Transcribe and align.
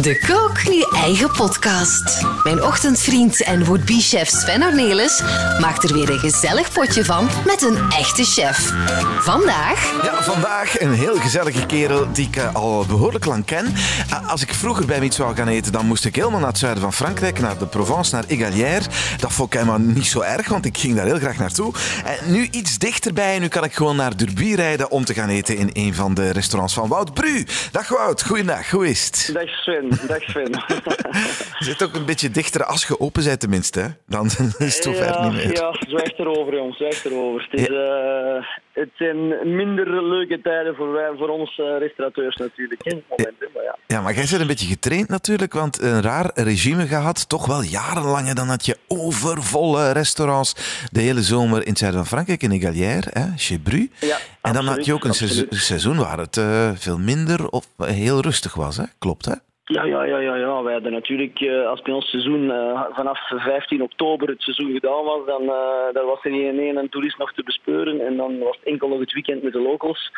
De 0.00 0.18
Kook 0.26 0.68
Nu 0.68 0.84
Eigen 1.02 1.30
Podcast. 1.30 2.24
Mijn 2.44 2.62
ochtendvriend 2.62 3.42
en 3.42 3.64
would-be-chef 3.64 4.28
Sven 4.28 4.62
Ornelis 4.62 5.22
maakt 5.60 5.82
er 5.84 5.94
weer 5.94 6.10
een 6.10 6.18
gezellig 6.18 6.72
potje 6.72 7.04
van 7.04 7.28
met 7.46 7.62
een 7.62 7.78
echte 7.90 8.24
chef. 8.24 8.72
Vandaag 9.20 10.02
Ja, 10.04 10.22
vandaag 10.22 10.80
een 10.80 10.92
heel 10.92 11.16
gezellige 11.16 11.66
kerel 11.66 12.12
die 12.12 12.26
ik 12.26 12.36
eh, 12.36 12.54
al 12.54 12.86
behoorlijk 12.86 13.24
lang 13.24 13.44
ken. 13.44 13.74
Eh, 14.10 14.30
Als 14.30 14.42
ik 14.42 14.54
vroeger 14.54 14.86
bij 14.86 14.94
hem 14.94 15.04
iets 15.04 15.16
wou 15.18 15.34
gaan 15.36 15.48
eten, 15.48 15.72
dan 15.72 15.86
moest 15.86 16.04
ik 16.04 16.14
helemaal 16.16 16.38
naar 16.40 16.48
het 16.48 16.58
zuiden 16.58 16.82
van 16.82 16.92
Frankrijk, 16.92 17.40
naar 17.40 17.58
de 17.58 17.66
Provence, 17.66 18.14
naar 18.14 18.24
Égalière. 18.26 18.84
Dat 19.18 19.32
vond 19.32 19.52
ik 19.54 19.58
helemaal 19.60 19.78
niet 19.80 20.06
zo 20.06 20.20
erg, 20.20 20.48
want 20.48 20.64
ik 20.66 20.78
ging 20.78 20.96
daar 20.96 21.06
heel 21.06 21.18
graag 21.18 21.36
naartoe. 21.38 21.72
En 22.04 22.32
nu 22.32 22.48
iets 22.50 22.78
dichterbij, 22.78 23.38
nu 23.38 23.48
kan 23.48 23.64
ik 23.64 23.74
gewoon 23.74 23.96
naar 23.96 24.16
Derby 24.16 24.54
rijden 24.54 24.90
om 24.90 25.04
te 25.04 25.14
gaan 25.14 25.28
eten 25.28 25.56
in 25.56 25.70
een 25.72 25.94
van 25.94 26.14
de 26.14 26.30
restaurants 26.30 26.74
van 26.74 26.88
Wout 26.88 27.14
Bru. 27.14 27.46
Dag 27.72 27.88
Wout, 27.88 28.22
goeiedag, 28.24 28.70
hoe 28.70 28.88
is 28.88 29.04
het? 29.06 29.30
Dag 29.32 29.48
Sven, 29.48 29.81
dag 29.88 30.22
Sven. 30.22 30.50
Je 31.58 31.64
zit 31.64 31.82
ook 31.82 31.94
een 31.94 32.04
beetje 32.04 32.30
dichter 32.30 32.64
als 32.64 32.86
je 32.86 33.00
open 33.00 33.24
bent 33.24 33.40
tenminste, 33.40 33.80
hè? 33.80 33.88
dan 34.06 34.26
is 34.58 34.74
het 34.74 34.82
zover 34.82 35.04
ja, 35.04 35.28
niet 35.28 35.32
meer. 35.32 35.52
Ja, 35.52 35.76
zwijg 35.88 36.18
erover 36.18 36.54
jongens, 36.54 36.76
zwijg 36.76 37.04
erover. 37.04 37.48
Het, 37.50 37.60
is, 37.60 37.68
eh, 37.68 38.46
het 38.72 38.90
zijn 38.94 39.28
minder 39.56 40.04
leuke 40.04 40.40
tijden 40.40 40.74
voor, 40.74 40.92
wij, 40.92 41.10
voor 41.18 41.28
ons 41.28 41.58
eh, 41.58 41.78
restaurateurs 41.78 42.36
natuurlijk. 42.36 42.84
het 42.84 43.02
moment, 43.08 43.34
hè, 43.38 43.46
maar 43.54 43.62
ja. 43.62 43.76
Ja, 43.86 44.00
maar 44.00 44.14
jij 44.14 44.26
bent 44.30 44.40
een 44.40 44.46
beetje 44.46 44.66
getraind 44.66 45.08
natuurlijk, 45.08 45.52
want 45.52 45.82
een 45.82 46.02
raar 46.02 46.30
regime 46.34 46.86
gehad, 46.86 47.28
toch 47.28 47.46
wel 47.46 47.62
jarenlang. 47.62 48.28
En 48.28 48.34
dan 48.34 48.48
had 48.48 48.66
je 48.66 48.76
overvolle 48.88 49.92
restaurants 49.92 50.54
de 50.90 51.00
hele 51.00 51.22
zomer 51.22 51.62
in 51.62 51.68
het 51.68 51.78
zuiden 51.78 52.00
van 52.00 52.08
Frankrijk, 52.08 52.42
in 52.42 52.50
Égalière, 52.50 53.10
hè, 53.12 53.24
chez 53.36 53.58
Bru. 53.62 53.90
Ja, 54.00 54.18
en 54.42 54.52
dan 54.52 54.66
had 54.66 54.84
je 54.84 54.92
ook 54.92 55.04
een 55.04 55.14
seizoen, 55.14 55.42
absoluut. 55.42 55.64
seizoen 55.64 55.96
waar 55.96 56.18
het 56.18 56.36
eh, 56.36 56.70
veel 56.74 56.98
minder 56.98 57.48
of 57.48 57.66
heel 57.76 58.20
rustig 58.20 58.54
was, 58.54 58.76
hè? 58.76 58.84
klopt 58.98 59.24
hè? 59.24 59.34
Ja, 59.72 59.84
ja, 59.84 60.04
ja, 60.04 60.18
ja, 60.18 60.34
ja. 60.34 60.62
Wij 60.62 60.72
hadden 60.72 60.92
natuurlijk, 60.92 61.40
eh, 61.40 61.66
als 61.66 61.82
bij 61.82 61.94
ons 61.94 62.10
seizoen 62.10 62.50
eh, 62.50 62.84
vanaf 62.90 63.18
15 63.28 63.82
oktober 63.82 64.28
het 64.28 64.42
seizoen 64.42 64.72
gedaan 64.72 65.04
was, 65.04 65.26
dan, 65.26 65.42
eh, 65.42 66.04
was 66.06 66.24
er 66.24 66.32
één 66.32 66.76
een 66.76 66.88
toerist 66.88 67.18
nog 67.18 67.32
te 67.32 67.42
bespeuren. 67.42 68.06
En 68.06 68.16
dan 68.16 68.38
was 68.38 68.56
het 68.56 68.68
enkel 68.68 68.88
nog 68.88 68.98
het 69.00 69.12
weekend 69.12 69.42
met 69.42 69.52
de 69.52 69.60
locals. 69.60 70.10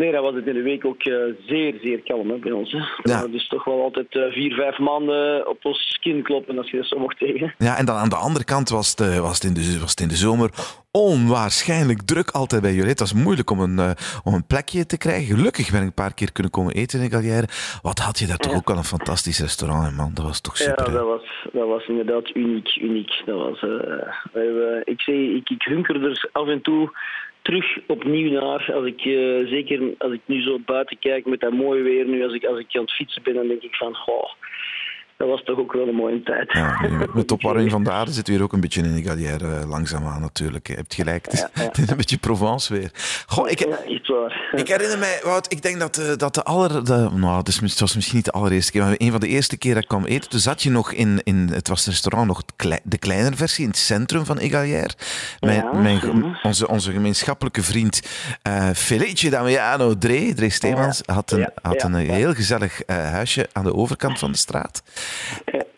Nee, 0.00 0.12
dan 0.12 0.22
was 0.22 0.34
het 0.34 0.46
in 0.46 0.54
de 0.54 0.62
week 0.62 0.84
ook 0.84 1.02
eh, 1.02 1.14
zeer, 1.46 1.74
zeer 1.82 2.02
kalm 2.02 2.30
hè, 2.30 2.36
bij 2.36 2.52
ons. 2.52 2.72
Hè. 2.72 2.78
Ja. 3.02 3.26
Dus 3.26 3.48
toch 3.48 3.64
wel 3.64 3.82
altijd 3.82 4.16
eh, 4.16 4.32
vier, 4.32 4.54
vijf 4.54 4.78
maanden 4.78 5.48
op 5.48 5.64
ons 5.64 5.78
skin 5.88 6.22
kloppen, 6.22 6.58
als 6.58 6.70
je 6.70 6.76
dat 6.76 6.86
zo 6.86 6.98
mocht 6.98 7.18
zeggen. 7.18 7.54
Ja, 7.58 7.76
en 7.76 7.84
dan 7.84 7.96
aan 7.96 8.08
de 8.08 8.16
andere 8.16 8.44
kant 8.44 8.68
was 8.68 8.90
het, 8.90 9.00
eh, 9.00 9.20
was 9.20 9.34
het, 9.34 9.44
in, 9.44 9.54
de, 9.54 9.78
was 9.80 9.90
het 9.90 10.00
in 10.00 10.08
de 10.08 10.14
zomer 10.14 10.50
onwaarschijnlijk 10.90 12.02
druk 12.02 12.30
altijd 12.30 12.62
bij 12.62 12.72
jullie. 12.72 12.88
Het 12.88 13.00
was 13.00 13.12
moeilijk 13.12 13.50
om 13.50 13.60
een, 13.60 13.94
om 14.24 14.34
een 14.34 14.46
plekje 14.46 14.86
te 14.86 14.98
krijgen. 14.98 15.36
Gelukkig 15.36 15.70
ben 15.70 15.80
ik 15.80 15.86
een 15.86 15.94
paar 16.04 16.14
keer 16.14 16.32
kunnen 16.32 16.52
komen 16.52 16.74
eten 16.74 16.98
in 16.98 17.04
Égalière. 17.06 17.48
Wat 17.82 17.98
had 17.98 18.18
je 18.18 18.26
daar 18.26 18.36
toch 18.36 18.54
ook 18.54 18.70
al 18.70 18.76
een 18.76 18.84
fantastisch 18.84 19.40
restaurant, 19.40 19.96
man. 19.96 20.10
Dat 20.14 20.24
was 20.24 20.40
toch 20.40 20.56
super. 20.56 20.86
Ja, 20.86 20.92
dat 20.92 21.06
was, 21.06 21.48
dat 21.52 21.68
was 21.68 21.86
inderdaad 21.86 22.34
uniek. 22.34 22.76
uniek. 22.76 23.22
Dat 23.24 23.38
was, 23.38 23.62
ik, 24.84 25.00
zei, 25.00 25.36
ik, 25.36 25.50
ik 25.50 25.62
hunker 25.62 26.04
er 26.04 26.28
af 26.32 26.48
en 26.48 26.62
toe 26.62 26.90
terug 27.48 27.78
opnieuw 27.86 28.30
naar. 28.30 28.72
Als 28.74 28.86
ik, 28.86 29.00
eh, 29.00 29.48
zeker 29.48 29.94
als 29.98 30.12
ik 30.12 30.20
nu 30.24 30.42
zo 30.42 30.58
buiten 30.58 30.98
kijk 30.98 31.26
met 31.26 31.40
dat 31.40 31.52
mooie 31.52 31.82
weer 31.82 32.06
nu, 32.06 32.24
als 32.24 32.34
ik, 32.34 32.44
als 32.44 32.58
ik 32.58 32.76
aan 32.76 32.82
het 32.82 32.92
fietsen 32.92 33.22
ben, 33.22 33.34
dan 33.34 33.48
denk 33.48 33.62
ik 33.62 33.74
van, 33.74 33.94
goh, 33.94 34.30
dat 35.18 35.28
was 35.28 35.42
toch 35.44 35.58
ook 35.58 35.72
wel 35.72 35.88
een 35.88 35.94
mooie 35.94 36.22
tijd. 36.22 36.52
Ja, 36.52 36.80
met- 36.90 37.28
de 37.28 37.34
opwarming 37.34 37.70
van 37.70 37.84
de 37.84 37.90
aarde 37.90 38.12
zit 38.12 38.28
weer 38.28 38.42
ook 38.42 38.52
een 38.52 38.60
beetje 38.60 38.82
in 38.82 38.94
Égalière 38.96 39.56
eh, 39.56 39.68
langzaamaan 39.68 40.20
natuurlijk. 40.20 40.66
Je 40.68 40.74
hebt 40.74 40.94
gelijk. 40.94 41.24
Het 41.24 41.32
is, 41.34 41.40
Ja, 41.40 41.48
ja. 41.54 41.62
het 41.62 41.78
is 41.78 41.90
een 41.90 41.96
beetje 41.96 42.16
Provence 42.16 42.72
weer. 42.72 42.90
Goh, 43.26 43.50
ik, 43.50 43.58
Ja, 43.58 43.66
waar. 43.68 44.50
ik 44.52 44.68
herinner 44.68 44.98
mij, 44.98 45.20
Wout, 45.22 45.52
ik 45.52 45.62
denk 45.62 45.78
dat 45.80 45.94
de, 45.94 46.16
dat 46.16 46.34
de 46.34 46.42
aller... 46.42 46.84
De, 46.84 47.08
nou, 47.14 47.36
het, 47.36 47.78
was 47.80 47.94
misschien 47.94 48.16
niet 48.16 48.24
de 48.24 48.30
allereerste 48.30 48.72
keer, 48.72 48.82
maar 48.82 48.94
een 48.96 49.10
van 49.10 49.20
de 49.20 49.28
eerste 49.28 49.56
keer 49.56 49.74
dat 49.74 49.82
ik 49.82 49.88
kwam 49.88 50.04
eten, 50.04 50.30
toen 50.30 50.40
zat 50.40 50.62
je 50.62 50.70
nog 50.70 50.92
in, 50.92 51.20
in 51.24 51.48
het 51.52 51.68
was 51.68 51.78
het 51.78 51.88
restaurant 51.88 52.26
nog 52.26 52.42
klei- 52.56 52.80
de 52.84 52.98
kleinere 52.98 53.36
versie, 53.36 53.64
in 53.64 53.70
het 53.70 53.78
centrum 53.78 54.24
van 54.24 54.38
Égalière. 54.38 54.90
Mijn, 55.40 55.82
mijn, 55.82 56.36
onze, 56.42 56.68
onze 56.68 56.92
gemeenschappelijke 56.92 57.62
vriend 57.62 58.02
eh 58.42 58.70
Felice 58.70 59.30
Damiano 59.30 59.98
Dre, 59.98 60.34
Dre 60.34 60.50
Steemans, 60.50 61.00
had 61.06 61.30
een, 61.30 61.50
had 61.62 61.82
een 61.82 61.94
heel 61.94 62.34
gezellig 62.34 62.82
eh, 62.82 62.96
huisje 62.96 63.48
aan 63.52 63.64
de 63.64 63.74
overkant 63.74 64.18
van 64.18 64.32
de 64.32 64.38
straat. 64.38 64.82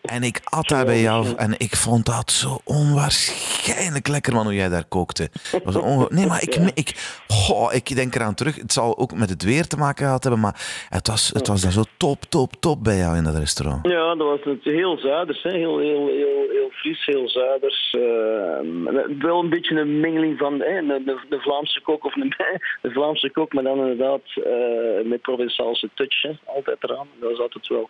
En 0.01 0.23
ik 0.23 0.39
at 0.43 0.67
daar 0.67 0.85
bij 0.85 1.01
jou 1.01 1.35
en 1.37 1.53
ik 1.57 1.75
vond 1.75 2.05
dat 2.05 2.31
zo 2.31 2.59
onwaarschijnlijk 2.63 4.07
lekker, 4.07 4.33
man, 4.33 4.43
hoe 4.43 4.55
jij 4.55 4.69
daar 4.69 4.85
kookte. 4.89 5.29
Was 5.63 5.75
nee, 6.09 6.27
maar 6.27 6.41
ik, 6.41 6.55
ik, 6.73 7.21
goh, 7.27 7.73
ik 7.73 7.95
denk 7.95 8.15
eraan 8.15 8.33
terug. 8.33 8.55
Het 8.55 8.73
zal 8.73 8.97
ook 8.97 9.13
met 9.13 9.29
het 9.29 9.43
weer 9.43 9.67
te 9.67 9.77
maken 9.77 10.05
gehad 10.05 10.23
hebben, 10.23 10.41
maar 10.41 10.85
het 10.89 11.07
was, 11.07 11.31
het 11.33 11.47
was 11.47 11.61
dan 11.61 11.71
zo 11.71 11.83
top, 11.97 12.21
top, 12.29 12.51
top 12.59 12.83
bij 12.83 12.97
jou 12.97 13.17
in 13.17 13.23
dat 13.23 13.35
restaurant. 13.35 13.87
Ja, 13.87 14.15
dat 14.15 14.27
was 14.27 14.39
het 14.43 14.63
heel 14.63 14.97
zuiders, 14.97 15.43
hè. 15.43 15.51
Heel, 15.51 15.79
heel, 15.79 16.07
heel, 16.07 16.45
heel 16.51 16.69
fris, 16.71 17.05
heel 17.05 17.29
zuiders. 17.29 17.95
Eh, 17.97 19.19
wel 19.19 19.39
een 19.39 19.49
beetje 19.49 19.79
een 19.79 19.99
mengeling 19.99 20.37
van 20.37 20.53
hè, 20.59 20.85
de, 20.85 21.01
de, 21.05 21.19
de 21.29 21.39
Vlaamse 21.39 21.81
kok 21.81 22.05
of 22.05 22.15
een, 22.15 22.35
de 22.81 22.91
Vlaamse 22.91 23.31
kok, 23.31 23.53
maar 23.53 23.63
dan 23.63 23.77
inderdaad 23.77 24.21
eh, 24.35 25.05
met 25.05 25.21
Provençaalse 25.21 25.89
touch, 25.93 26.21
hè. 26.21 26.31
altijd 26.45 26.83
eraan. 26.83 27.07
Dat 27.19 27.29
was 27.29 27.39
altijd 27.39 27.67
wel 27.67 27.89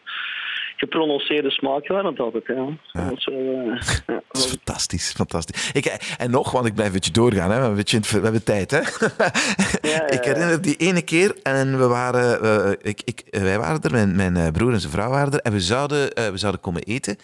geprononceerde 0.82 1.52
smaak 1.52 1.88
waren 1.88 2.06
het 2.06 2.20
altijd, 2.20 2.48
ja. 2.48 2.66
Dat 2.92 3.24
wel, 3.24 3.36
eh, 3.36 3.82
ja. 4.08 4.22
Dat 4.32 4.42
is 4.44 4.46
fantastisch, 4.56 5.12
fantastisch. 5.16 5.72
Ik, 5.72 5.86
en 6.18 6.32
nog, 6.32 6.52
want 6.52 6.66
ik 6.66 6.74
blijf 6.74 6.88
een 6.88 6.94
beetje 6.96 7.12
doorgaan, 7.12 7.42
hè. 7.42 7.48
We, 7.48 7.54
hebben 7.54 7.70
een 7.70 7.76
beetje, 7.76 7.96
in 7.96 8.02
het 8.02 8.12
ver- 8.12 8.20
we 8.20 8.24
hebben 8.24 8.44
tijd. 8.44 8.72
Hè. 8.72 8.80
ja, 9.94 10.08
ik 10.10 10.24
herinner 10.24 10.62
die 10.62 10.76
ene 10.76 11.02
keer 11.02 11.36
en 11.44 11.78
we 11.78 11.88
waren, 11.88 12.42
eh, 12.42 12.72
ik, 12.82 13.02
ik, 13.06 13.24
wij 13.30 13.60
waren 13.60 13.82
er, 13.82 13.92
mijn, 13.92 14.16
mijn 14.16 14.38
eh, 14.38 14.48
broer 14.52 14.74
en 14.74 14.80
zijn 14.80 14.92
vrouw 14.92 15.10
waren 15.10 15.34
er 15.34 15.40
en 15.40 15.52
we 15.52 15.60
zouden, 15.60 16.14
eh, 16.14 16.30
we 16.30 16.38
zouden 16.38 16.62
komen 16.62 16.82
eten. 16.82 17.18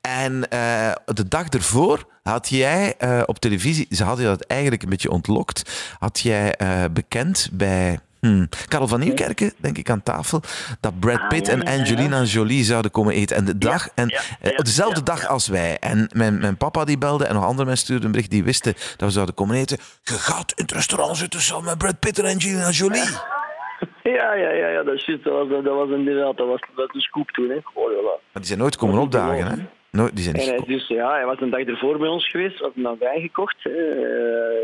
En 0.00 0.48
eh, 0.48 0.92
de 1.04 1.28
dag 1.28 1.48
ervoor 1.48 2.04
had 2.22 2.48
jij 2.48 2.94
eh, 2.98 3.22
op 3.26 3.38
televisie, 3.38 3.86
ze 3.90 4.04
hadden 4.04 4.24
dat 4.24 4.40
eigenlijk 4.46 4.82
een 4.82 4.88
beetje 4.88 5.10
ontlokt, 5.10 5.94
had 5.98 6.20
jij 6.20 6.54
eh, 6.54 6.84
bekend 6.92 7.48
bij... 7.52 7.98
Hmm. 8.20 8.48
Karel 8.68 8.88
van 8.88 9.00
Nieuwkerken, 9.00 9.52
denk 9.56 9.78
ik, 9.78 9.90
aan 9.90 10.02
tafel, 10.02 10.40
dat 10.80 11.00
Brad 11.00 11.18
Ah, 11.20 11.28
Pitt 11.28 11.46
ja, 11.46 11.52
en 11.52 11.60
ja, 11.60 11.70
ja. 11.70 11.78
Angelina 11.78 12.22
Jolie 12.22 12.64
zouden 12.64 12.90
komen 12.90 13.14
eten. 13.14 13.36
En 13.36 13.44
de 13.44 13.58
dag, 13.58 13.88
en, 13.94 14.08
eh, 14.40 14.56
dezelfde 14.56 15.02
dag 15.02 15.26
als 15.26 15.48
wij. 15.48 15.76
En 15.78 16.10
mijn, 16.14 16.40
mijn 16.40 16.56
papa 16.56 16.84
die 16.84 16.98
belde 16.98 17.24
en 17.24 17.34
nog 17.34 17.44
andere 17.44 17.64
mensen 17.64 17.84
stuurden 17.84 18.06
een 18.06 18.12
bericht 18.12 18.30
die 18.30 18.44
wisten 18.44 18.72
dat 18.72 19.08
we 19.08 19.10
zouden 19.10 19.34
komen 19.34 19.56
eten. 19.56 19.78
Je 20.02 20.12
gaat 20.12 20.52
in 20.56 20.62
het 20.62 20.72
restaurant 20.72 21.16
zitten 21.16 21.40
samen 21.40 21.64
met 21.64 21.78
Brad 21.78 21.98
Pitt 21.98 22.18
en 22.18 22.24
Angelina 22.24 22.70
Jolie. 22.70 23.08
Ja, 24.02 24.34
ja, 24.34 24.50
ja, 24.50 24.68
ja, 24.68 24.82
dat 24.82 24.94
is 24.94 25.06
juist. 25.06 25.24
Dat 25.24 25.48
was, 25.48 25.64
dat 25.64 25.74
was 25.74 25.90
inderdaad, 25.90 26.36
dat 26.36 26.46
was, 26.46 26.60
dat 26.76 26.90
scoop 26.92 27.30
toen, 27.30 27.48
hè. 27.48 27.56
Oh, 27.74 27.92
ja, 27.92 28.00
Maar 28.02 28.18
die 28.32 28.44
zijn 28.44 28.58
nooit 28.58 28.76
komen 28.76 28.98
opdagen, 28.98 29.46
hè? 29.46 29.56
Te 29.90 29.96
Nooit, 29.96 30.14
die 30.14 30.24
zijn 30.24 30.36
niet 30.36 30.44
En 30.44 30.50
hij, 30.50 30.58
gekomen. 30.58 30.78
dus, 30.78 30.88
ja, 30.88 31.12
hij 31.12 31.26
was 31.26 31.40
een 31.40 31.50
dag 31.50 31.60
ervoor 31.60 31.98
bij 31.98 32.08
ons 32.08 32.28
geweest, 32.28 32.58
had 32.58 32.72
een 32.76 32.98
wijn 32.98 33.20
gekocht 33.20 33.56
eh, 33.62 33.72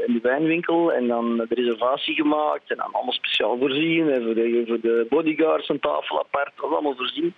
in 0.06 0.12
de 0.12 0.19
wijnwinkel 0.22 0.92
en 0.92 1.06
dan 1.06 1.37
de 1.37 1.54
reservatie 1.54 2.14
gemaakt 2.14 2.70
en 2.70 2.76
dan 2.76 2.92
allemaal 2.92 3.12
speciaal 3.12 3.59
voorzien 3.59 4.10
en 4.10 4.22
voor 4.22 4.34
de, 4.34 4.64
voor 4.66 4.81
de 4.81 5.06
bodyguards 5.09 5.69
een 5.69 5.81
tafel 5.81 6.19
apart, 6.19 6.53
dat 6.54 6.64
was 6.64 6.72
allemaal 6.72 6.97
voorzien. 6.97 7.34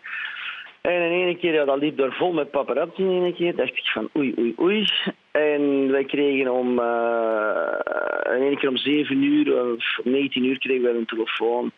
En 0.80 0.92
in 0.92 1.10
ene 1.10 1.36
keer, 1.36 1.52
ja, 1.52 1.64
dat 1.64 1.78
liep 1.78 1.96
daar 1.96 2.12
vol 2.12 2.32
met 2.32 2.50
paparazzi 2.50 3.02
in 3.02 3.10
ene 3.10 3.34
keer, 3.34 3.56
dacht 3.56 3.76
ik 3.76 3.86
van 3.86 4.08
oei, 4.16 4.34
oei, 4.38 4.54
oei. 4.60 4.86
En 5.30 5.90
wij 5.90 6.04
kregen 6.04 6.52
om, 6.52 6.78
eh 6.78 8.36
in 8.36 8.42
ene 8.42 8.56
keer 8.56 8.68
om 8.68 8.76
7 8.76 9.22
uur 9.22 9.74
of 9.74 9.98
om 10.04 10.10
19 10.10 10.44
uur 10.44 10.58
kregen 10.58 10.82
wij 10.82 10.94
een 10.94 11.06
telefoon. 11.06 11.72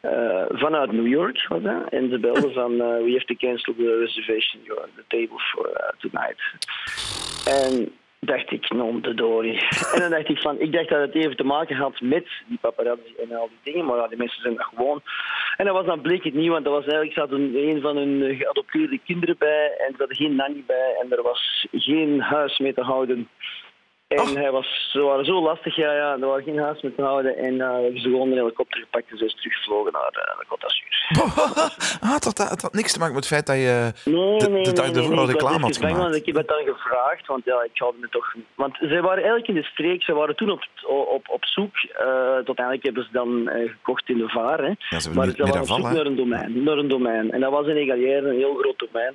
Eh, 0.00 0.44
vanuit 0.48 0.92
New 0.92 1.06
York 1.06 1.46
was 1.48 1.62
dat. 1.62 1.88
En 1.88 2.10
ze 2.10 2.18
belden 2.18 2.52
van 2.52 2.76
we 2.76 3.12
have 3.12 3.24
to 3.24 3.34
cancel 3.34 3.74
the 3.74 3.98
reservation 3.98 4.62
you're 4.64 4.82
on 4.82 4.90
the 4.96 5.04
table 5.06 5.38
for 5.38 5.66
eh, 5.66 5.88
tonight. 5.98 6.40
En 7.44 7.92
dacht 8.20 8.50
ik, 8.50 8.70
non 8.70 9.00
de 9.00 9.14
dorie. 9.14 9.60
en 9.94 10.00
dan 10.00 10.10
dacht 10.10 10.28
ik 10.28 10.38
van, 10.38 10.60
ik 10.60 10.72
dacht 10.72 10.88
dat 10.88 11.00
het 11.00 11.14
even 11.14 11.36
te 11.36 11.44
maken 11.44 11.76
had 11.76 12.00
met 12.00 12.26
die 12.46 12.58
paparazzi 12.60 13.14
en 13.22 13.36
al 13.36 13.48
die 13.48 13.72
dingen, 13.72 13.86
maar 13.86 13.96
ja, 13.96 14.08
die 14.08 14.18
mensen 14.18 14.42
zijn 14.42 14.54
dat 14.54 14.66
gewoon. 14.74 15.02
En 15.56 15.64
dat 15.64 15.74
was 15.74 15.86
dan 15.86 16.00
bleek 16.00 16.24
het 16.24 16.34
niet, 16.34 16.48
want 16.48 16.64
dat 16.64 16.72
was 16.72 16.84
eigenlijk, 16.84 17.12
zat 17.12 17.30
een, 17.30 17.54
een 17.56 17.80
van 17.80 17.96
hun 17.96 18.36
geadopteerde 18.36 19.00
kinderen 19.04 19.36
bij 19.38 19.74
en 19.78 19.86
er 19.86 19.98
zat 19.98 20.16
geen 20.16 20.34
nanny 20.34 20.64
bij 20.66 20.96
en 21.02 21.12
er 21.12 21.22
was 21.22 21.66
geen 21.72 22.20
huis 22.20 22.58
mee 22.58 22.74
te 22.74 22.82
houden. 22.82 23.28
En 24.08 24.36
hij 24.36 24.50
was, 24.50 24.88
ze 24.92 25.00
waren 25.00 25.24
zo 25.24 25.42
lastig, 25.42 25.76
ja, 25.76 25.92
ja, 25.94 26.12
er 26.12 26.26
was 26.26 26.42
geen 26.44 26.58
huis 26.58 26.82
mee 26.82 26.94
te 26.94 27.02
houden. 27.02 27.36
En 27.36 27.60
eh 27.60 27.72
hebben 27.72 28.00
ze 28.00 28.08
gewoon 28.08 28.30
een 28.30 28.38
helikopter 28.38 28.80
gepakt 28.80 29.10
en 29.10 29.18
ze 29.18 29.24
is 29.24 29.34
teruggevlogen 29.34 29.92
naar 29.92 30.12
uh, 30.12 30.38
de 30.38 30.46
Côte 30.46 30.60
d'Azur. 30.60 30.96
ah, 32.02 32.14
het 32.14 32.24
had, 32.24 32.60
had 32.60 32.72
niks 32.72 32.92
te 32.92 32.98
maken 32.98 33.14
met 33.14 33.24
het 33.24 33.34
feit 33.34 33.46
dat 33.46 33.56
je 33.56 33.92
Nee, 34.04 34.38
de, 34.38 34.48
nee, 34.50 34.64
de 34.64 34.72
dag 34.72 34.86
ervoor 34.86 35.14
nee, 35.14 35.26
reclame 35.26 35.60
had 35.60 35.76
gemaakt. 35.76 35.96
want 35.96 36.14
ik 36.14 36.26
heb 36.26 36.34
het 36.34 36.48
dan 36.48 36.64
gevraagd, 36.64 37.26
want 37.26 37.44
ja, 37.44 37.62
ik 37.62 37.70
haalde 37.74 37.98
me 38.00 38.08
toch... 38.08 38.34
Want 38.54 38.76
zij 38.80 39.00
waren 39.00 39.22
eigenlijk 39.22 39.48
in 39.48 39.54
de 39.54 39.62
streek, 39.62 40.02
ze 40.02 40.12
waren 40.12 40.36
toen 40.36 40.50
op, 40.50 40.62
op, 40.86 41.28
op 41.28 41.44
zoek. 41.44 41.74
eh 41.76 42.36
tot 42.44 42.58
eigenlijk 42.58 42.82
hebben 42.82 43.04
ze 43.04 43.12
dan 43.12 43.48
eh, 43.48 43.70
gekocht 43.70 44.08
in 44.08 44.18
de 44.18 44.28
vaar, 44.28 44.58
hè. 44.58 44.72
Ja, 44.88 45.00
ze 45.00 45.10
maar 45.14 45.26
ze 45.26 45.42
waren 45.42 45.60
op 45.60 45.66
zoek 45.66 45.92
naar 45.92 46.06
een 46.06 46.16
domein, 46.16 46.62
naar 46.62 46.78
een 46.78 46.88
domein. 46.88 47.30
En 47.30 47.40
dat 47.40 47.52
was 47.52 47.66
in 47.66 47.76
Egalière, 47.76 48.28
een 48.28 48.36
heel 48.36 48.54
groot 48.54 48.78
domein. 48.78 49.14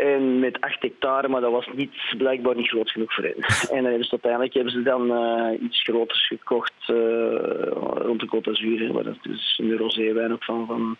En 0.00 0.38
met 0.38 0.60
acht 0.60 0.82
hectare, 0.82 1.28
maar 1.28 1.40
dat 1.40 1.52
was 1.52 1.68
niet, 1.74 1.90
blijkbaar 2.18 2.56
niet 2.56 2.68
groot 2.68 2.90
genoeg 2.90 3.14
voor 3.14 3.24
hen. 3.24 3.34
En 3.78 3.86
eh, 3.86 3.96
dus 3.96 4.10
uiteindelijk 4.10 4.54
hebben 4.54 4.72
ze 4.72 4.82
dan 4.82 5.14
eh, 5.14 5.62
iets 5.62 5.82
groters 5.82 6.26
gekocht 6.26 6.72
eh, 6.86 6.94
rond 8.06 8.20
de 8.20 8.26
Côte 8.26 8.50
d'Azur, 8.50 8.92
waar 8.92 9.04
dat 9.04 9.22
dus 9.22 9.58
een 9.62 9.76
rosé-wijn 9.76 10.32
ook 10.32 10.44
van, 10.44 10.66
van 10.66 10.96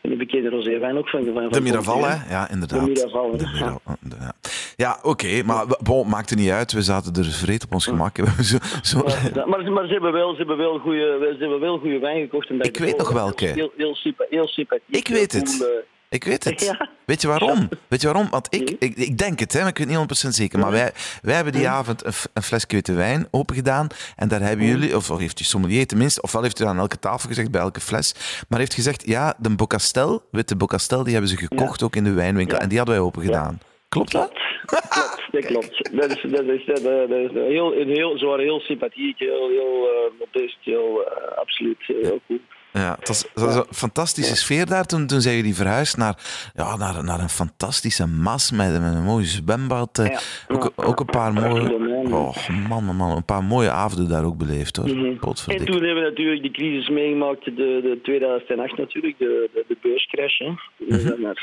En 0.00 0.10
de 0.10 0.16
bekende 0.16 0.48
roséwijn 0.48 0.98
ook 0.98 1.08
van, 1.08 1.24
van, 1.24 1.34
van 1.34 1.48
De 1.48 1.60
Miraval, 1.60 2.04
hè? 2.04 2.30
Ja, 2.30 2.50
inderdaad. 2.50 2.84
De 2.84 2.90
Miraval, 2.90 3.36
De 3.36 3.44
ja. 3.44 3.50
Miraval, 3.52 3.96
ja. 4.20 4.32
Ja, 4.76 4.98
oké, 5.02 5.42
maar 5.42 5.66
bon, 5.82 6.08
maakt 6.08 6.30
er 6.30 6.36
niet 6.36 6.50
uit. 6.50 6.72
We 6.72 6.82
zaten 6.82 7.14
er 7.14 7.24
vreed 7.24 7.64
op 7.64 7.72
ons 7.72 7.84
gemak. 7.84 8.16
zo, 8.50 8.58
zo, 8.82 9.02
maar, 9.46 9.72
maar 9.72 9.86
ze 9.86 9.92
hebben 9.92 10.12
wel, 10.12 10.30
ze 10.30 10.36
hebben 10.36 10.56
wel 10.56 10.78
goede, 10.78 11.18
ze 11.20 11.36
hebben 11.38 11.60
wel 11.60 11.78
goede 11.78 11.98
wijn 11.98 12.20
gekocht. 12.20 12.48
En 12.48 12.56
dat 12.56 12.66
Ik 12.66 12.76
weet 12.76 12.96
nog 12.96 13.12
welke. 13.12 13.44
Heel, 13.44 13.72
heel, 13.76 13.96
heel 14.30 14.48
sympathiek. 14.48 14.96
Ik 14.96 15.08
weet 15.08 15.32
het. 15.32 15.56
cool, 15.58 15.80
Ik 16.08 16.24
weet 16.24 16.44
het. 16.44 16.60
Ja. 16.60 16.89
Weet 17.10 17.22
je 17.22 17.28
waarom? 17.28 17.68
Weet 17.88 18.00
je 18.00 18.06
waarom? 18.06 18.30
Want 18.30 18.46
ik, 18.54 18.70
ik, 18.78 18.96
ik 18.96 19.18
denk 19.18 19.38
het, 19.38 19.52
hè, 19.52 19.60
maar 19.60 19.68
ik 19.68 19.78
weet 19.78 19.88
niet 19.88 20.24
100% 20.26 20.28
zeker. 20.28 20.58
Maar 20.58 20.70
wij, 20.70 20.92
wij 21.22 21.34
hebben 21.34 21.52
die 21.52 21.68
avond 21.68 22.04
een, 22.04 22.12
een 22.32 22.42
flesje 22.42 22.66
witte 22.68 22.92
wijn 22.92 23.28
opengedaan. 23.30 23.86
En 24.16 24.28
daar 24.28 24.40
hebben 24.40 24.66
jullie, 24.66 24.96
of, 24.96 25.10
of 25.10 25.18
heeft 25.18 25.36
die 25.36 25.46
sommelier 25.46 25.86
tenminste, 25.86 26.22
ofwel 26.22 26.42
heeft 26.42 26.58
hij 26.58 26.66
aan 26.66 26.78
elke 26.78 26.98
tafel 26.98 27.28
gezegd, 27.28 27.50
bij 27.50 27.60
elke 27.60 27.80
fles. 27.80 28.14
Maar 28.48 28.58
heeft 28.58 28.74
gezegd, 28.74 29.06
ja, 29.06 29.34
de 29.38 29.56
Bocastel, 29.56 30.22
witte 30.30 30.56
Bocastel, 30.56 31.02
die 31.02 31.12
hebben 31.12 31.30
ze 31.30 31.36
gekocht 31.36 31.82
ook 31.82 31.96
in 31.96 32.04
de 32.04 32.12
wijnwinkel. 32.12 32.58
En 32.58 32.68
die 32.68 32.78
hadden 32.78 32.96
wij 32.96 33.04
opengedaan. 33.04 33.60
Klopt 33.88 34.12
dat? 34.12 34.32
Klopt, 34.66 35.28
dat 35.32 35.44
klopt. 35.44 35.90
Dat 35.92 36.10
is, 36.10 36.22
dat 36.30 36.44
is, 36.44 36.64
dat, 36.66 36.82
dat 36.82 37.18
is 37.18 37.30
heel, 37.32 37.74
een 37.76 37.88
heel, 37.88 38.18
ze 38.18 38.26
waren 38.26 38.44
heel 38.44 38.60
sympathiek, 38.60 39.18
heel, 39.18 39.48
heel 39.48 39.88
uh, 39.88 40.18
modest, 40.18 40.58
heel, 40.60 41.00
uh, 41.00 41.38
absoluut 41.38 41.78
heel 41.86 42.20
cool. 42.26 42.40
Ja, 42.72 42.96
het 42.98 43.08
was, 43.08 43.22
het 43.34 43.44
was 43.44 43.54
een 43.54 43.66
fantastische 43.70 44.36
sfeer 44.36 44.66
daar. 44.66 44.84
Toen, 44.86 45.06
toen 45.06 45.20
zijn 45.20 45.36
jullie 45.36 45.54
verhuisd 45.54 45.96
naar, 45.96 46.14
ja, 46.54 46.76
naar, 46.76 47.04
naar 47.04 47.20
een 47.20 47.28
fantastische 47.28 48.06
mas 48.06 48.50
met, 48.50 48.80
met 48.80 48.94
een 48.94 49.02
mooi 49.02 49.24
zwembad. 49.24 49.98
eh. 49.98 50.06
Ja. 50.06 50.20
Ook, 50.48 50.72
ook 50.76 51.00
een 51.00 51.06
paar 51.06 51.32
mooie... 51.32 51.72
Oh, 52.10 52.48
man, 52.68 52.84
man, 52.84 52.96
man. 52.96 53.16
Een 53.16 53.24
paar 53.24 53.44
mooie 53.44 53.70
avonden 53.70 54.08
daar 54.08 54.24
ook 54.24 54.38
beleefd, 54.38 54.76
hoor. 54.76 54.86
Mhm. 54.86 55.04
En 55.46 55.64
toen 55.64 55.84
hebben 55.84 56.02
we 56.02 56.08
natuurlijk 56.08 56.42
die 56.42 56.50
crisis 56.50 56.88
meegemaakt, 56.88 57.44
de, 57.44 57.50
de 57.82 57.98
2008 58.02 58.76
natuurlijk, 58.76 59.18
de, 59.18 59.50
de, 59.52 59.64
de 59.68 59.76
beurscrash. 59.82 60.38
Hè. 60.38 60.52
Dus 60.88 61.02
dan, 61.04 61.34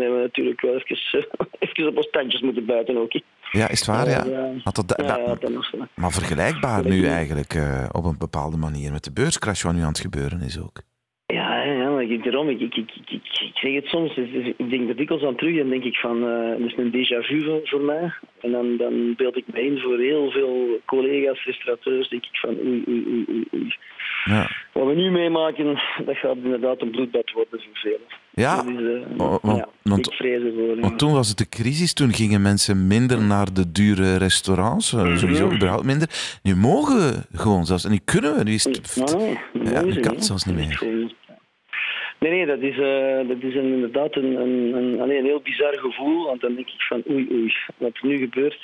hebben 0.00 0.16
we 0.16 0.22
natuurlijk 0.22 0.60
wel 0.60 0.74
even, 0.74 1.26
even 1.58 1.88
op 1.88 1.96
ons 1.96 2.10
tandjes 2.10 2.40
moeten 2.40 2.64
buiten 2.64 2.96
ook. 2.96 3.12
Ja, 3.54 3.68
is 3.68 3.78
het 3.78 3.88
waar, 3.88 4.08
ja? 4.08 4.24
Had 4.64 4.74
dat, 4.74 4.88
dat- 4.88 4.98
maar 5.94 6.12
vergelijkbaar 6.12 6.84
nu 6.84 7.06
eigenlijk 7.06 7.54
eh, 7.54 7.84
op 7.92 8.04
een 8.04 8.18
bepaalde 8.18 8.56
manier 8.56 8.92
met 8.92 9.04
de 9.04 9.12
beurscrash 9.12 9.62
wat 9.62 9.74
nu 9.74 9.80
aan 9.80 9.88
het 9.88 9.98
gebeuren 10.00 10.40
is 10.40 10.60
ook. 10.60 10.82
Ja, 11.26 11.62
ja, 11.64 11.72
ja, 11.72 11.88
maar 11.90 11.93
ik, 12.10 12.24
daarom, 12.24 12.48
ik, 12.48 12.60
ik, 12.60 12.74
ik, 12.76 12.90
ik, 12.96 13.10
ik- 13.10 13.40
ik 13.40 13.50
zeg 13.54 13.74
het 13.74 13.86
soms, 13.86 14.16
ik 14.56 14.70
denk 14.70 14.88
er 14.88 14.96
dikwijls 14.96 15.24
aan 15.24 15.36
terug 15.36 15.58
en 15.58 15.68
denk 15.68 15.84
ik 15.84 15.96
van, 15.96 16.26
eh 16.28 16.48
het 16.50 16.60
is 16.60 16.74
een 16.76 16.92
déjà 16.92 17.26
vu 17.26 17.60
voor, 17.64 17.80
mij. 17.80 18.12
En 18.40 18.50
dan, 18.50 18.76
dan 18.76 19.14
beeld 19.16 19.36
ik 19.36 19.44
me 19.52 19.62
in 19.64 19.78
voor 19.78 19.98
heel 19.98 20.30
veel 20.30 20.80
collega's, 20.84 21.44
restaurateurs, 21.44 22.08
denk 22.08 22.24
ik 22.24 22.36
van 22.36 22.56
oei, 22.66 22.84
oei, 22.88 23.04
oei, 23.28 23.44
oei. 23.54 23.74
Ja, 24.24 24.50
Wat 24.72 24.86
we 24.86 24.94
nu 24.94 25.10
meemaken, 25.10 25.66
dat 26.06 26.16
gaat 26.16 26.36
inderdaad 26.42 26.80
een 26.82 26.90
bloedbad 26.90 27.30
worden 27.32 27.60
voor 27.60 27.76
velen. 27.76 28.00
ja 28.30 28.56
Dat 28.56 28.66
eh, 28.66 29.20
Oh, 29.26 29.36
want- 29.42 29.58
ja, 29.58 29.68
want- 29.82 30.98
toen 30.98 31.12
was 31.12 31.28
het 31.28 31.38
de 31.38 31.48
crisis. 31.48 31.92
Toen 31.92 32.12
gingen 32.12 32.42
mensen 32.42 32.86
minder 32.86 33.22
naar 33.22 33.52
de 33.52 33.72
dure 33.72 34.16
restaurants. 34.16 34.92
eh, 34.92 35.16
Sowieso, 35.16 35.46
Mhm. 35.46 35.54
überhaupt 35.54 35.84
minder. 35.84 36.08
Nu 36.42 36.56
mogen 36.56 36.96
we 36.96 37.38
gewoon 37.38 37.64
zelfs. 37.66 37.84
En 37.84 37.90
nu 37.90 37.98
kunnen 38.04 38.36
we. 38.36 38.42
Nu 38.44 38.52
is 38.54 38.64
het, 38.64 38.96
Maar 38.96 39.16
nee, 39.16 39.38
dat 39.52 39.72
Ja, 39.72 39.82
dat 39.82 40.00
kan 40.00 40.22
zelfs 40.22 40.44
niet 40.44 40.56
Dat 40.56 40.66
meer. 40.66 41.12
Nee, 42.18 42.30
nee, 42.30 42.46
dat 42.46 42.60
is, 42.60 42.78
eh, 42.78 43.28
dat 43.28 43.42
is 43.42 43.54
inderdaad 43.54 44.16
een, 44.16 44.40
een, 44.40 44.74
een, 44.74 45.00
een 45.00 45.24
heel 45.24 45.40
bizar 45.40 45.78
gevoel. 45.78 46.26
Want 46.26 46.40
dan 46.40 46.54
denk 46.54 46.68
ik 46.68 46.82
van 46.82 47.02
oei, 47.10 47.28
oei, 47.32 47.54
wat 47.76 47.96
er 48.00 48.06
nu 48.06 48.18
gebeurt, 48.18 48.58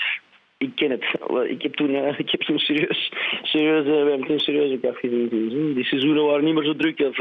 ik 0.59 0.75
ken 0.75 0.91
het. 0.91 1.05
Ik 1.49 1.63
heb 1.63 1.75
toen, 1.75 1.95
eh, 1.95 2.19
ik 2.25 2.31
heb 2.31 2.41
toen 2.41 2.59
serieus, 2.59 3.13
serieus, 3.43 3.87
eh, 3.87 4.03
we 4.03 4.11
hebben 4.11 4.27
toen 4.27 4.39
serieus 4.39 4.73
ook 4.73 4.85
afgezien. 4.85 5.75
Die 5.75 5.85
seizoenen 5.85 6.25
waren 6.25 6.45
niet 6.45 6.55
meer 6.55 6.65
zo 6.65 6.77
druk 6.77 7.01
als 7.01 7.17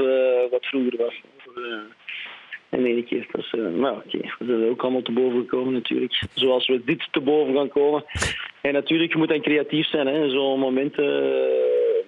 wat 0.52 0.66
vroeger 0.66 0.98
was. 0.98 1.22
En 2.70 2.82
nee, 2.82 3.04
keer, 3.04 3.26
is, 3.32 3.52
eh, 3.52 3.72
maar 3.78 3.96
oké, 3.96 4.20
we 4.40 4.46
zijn 4.46 4.70
ook 4.70 4.82
allemaal 4.82 5.02
te 5.02 5.12
boven 5.12 5.40
gekomen 5.40 5.74
natuurlijk. 5.74 6.24
Zoals 6.34 6.68
we 6.68 6.82
dit 6.86 7.08
te 7.12 7.20
boven 7.20 7.56
gaan 7.56 7.70
komen. 7.70 8.04
En 8.62 8.74
natuurlijk, 8.74 9.12
je 9.12 9.18
moet 9.18 9.30
dan 9.30 9.42
creatief 9.42 9.88
zijn. 9.88 10.30
Zo'n 10.30 10.60
moment, 10.60 10.96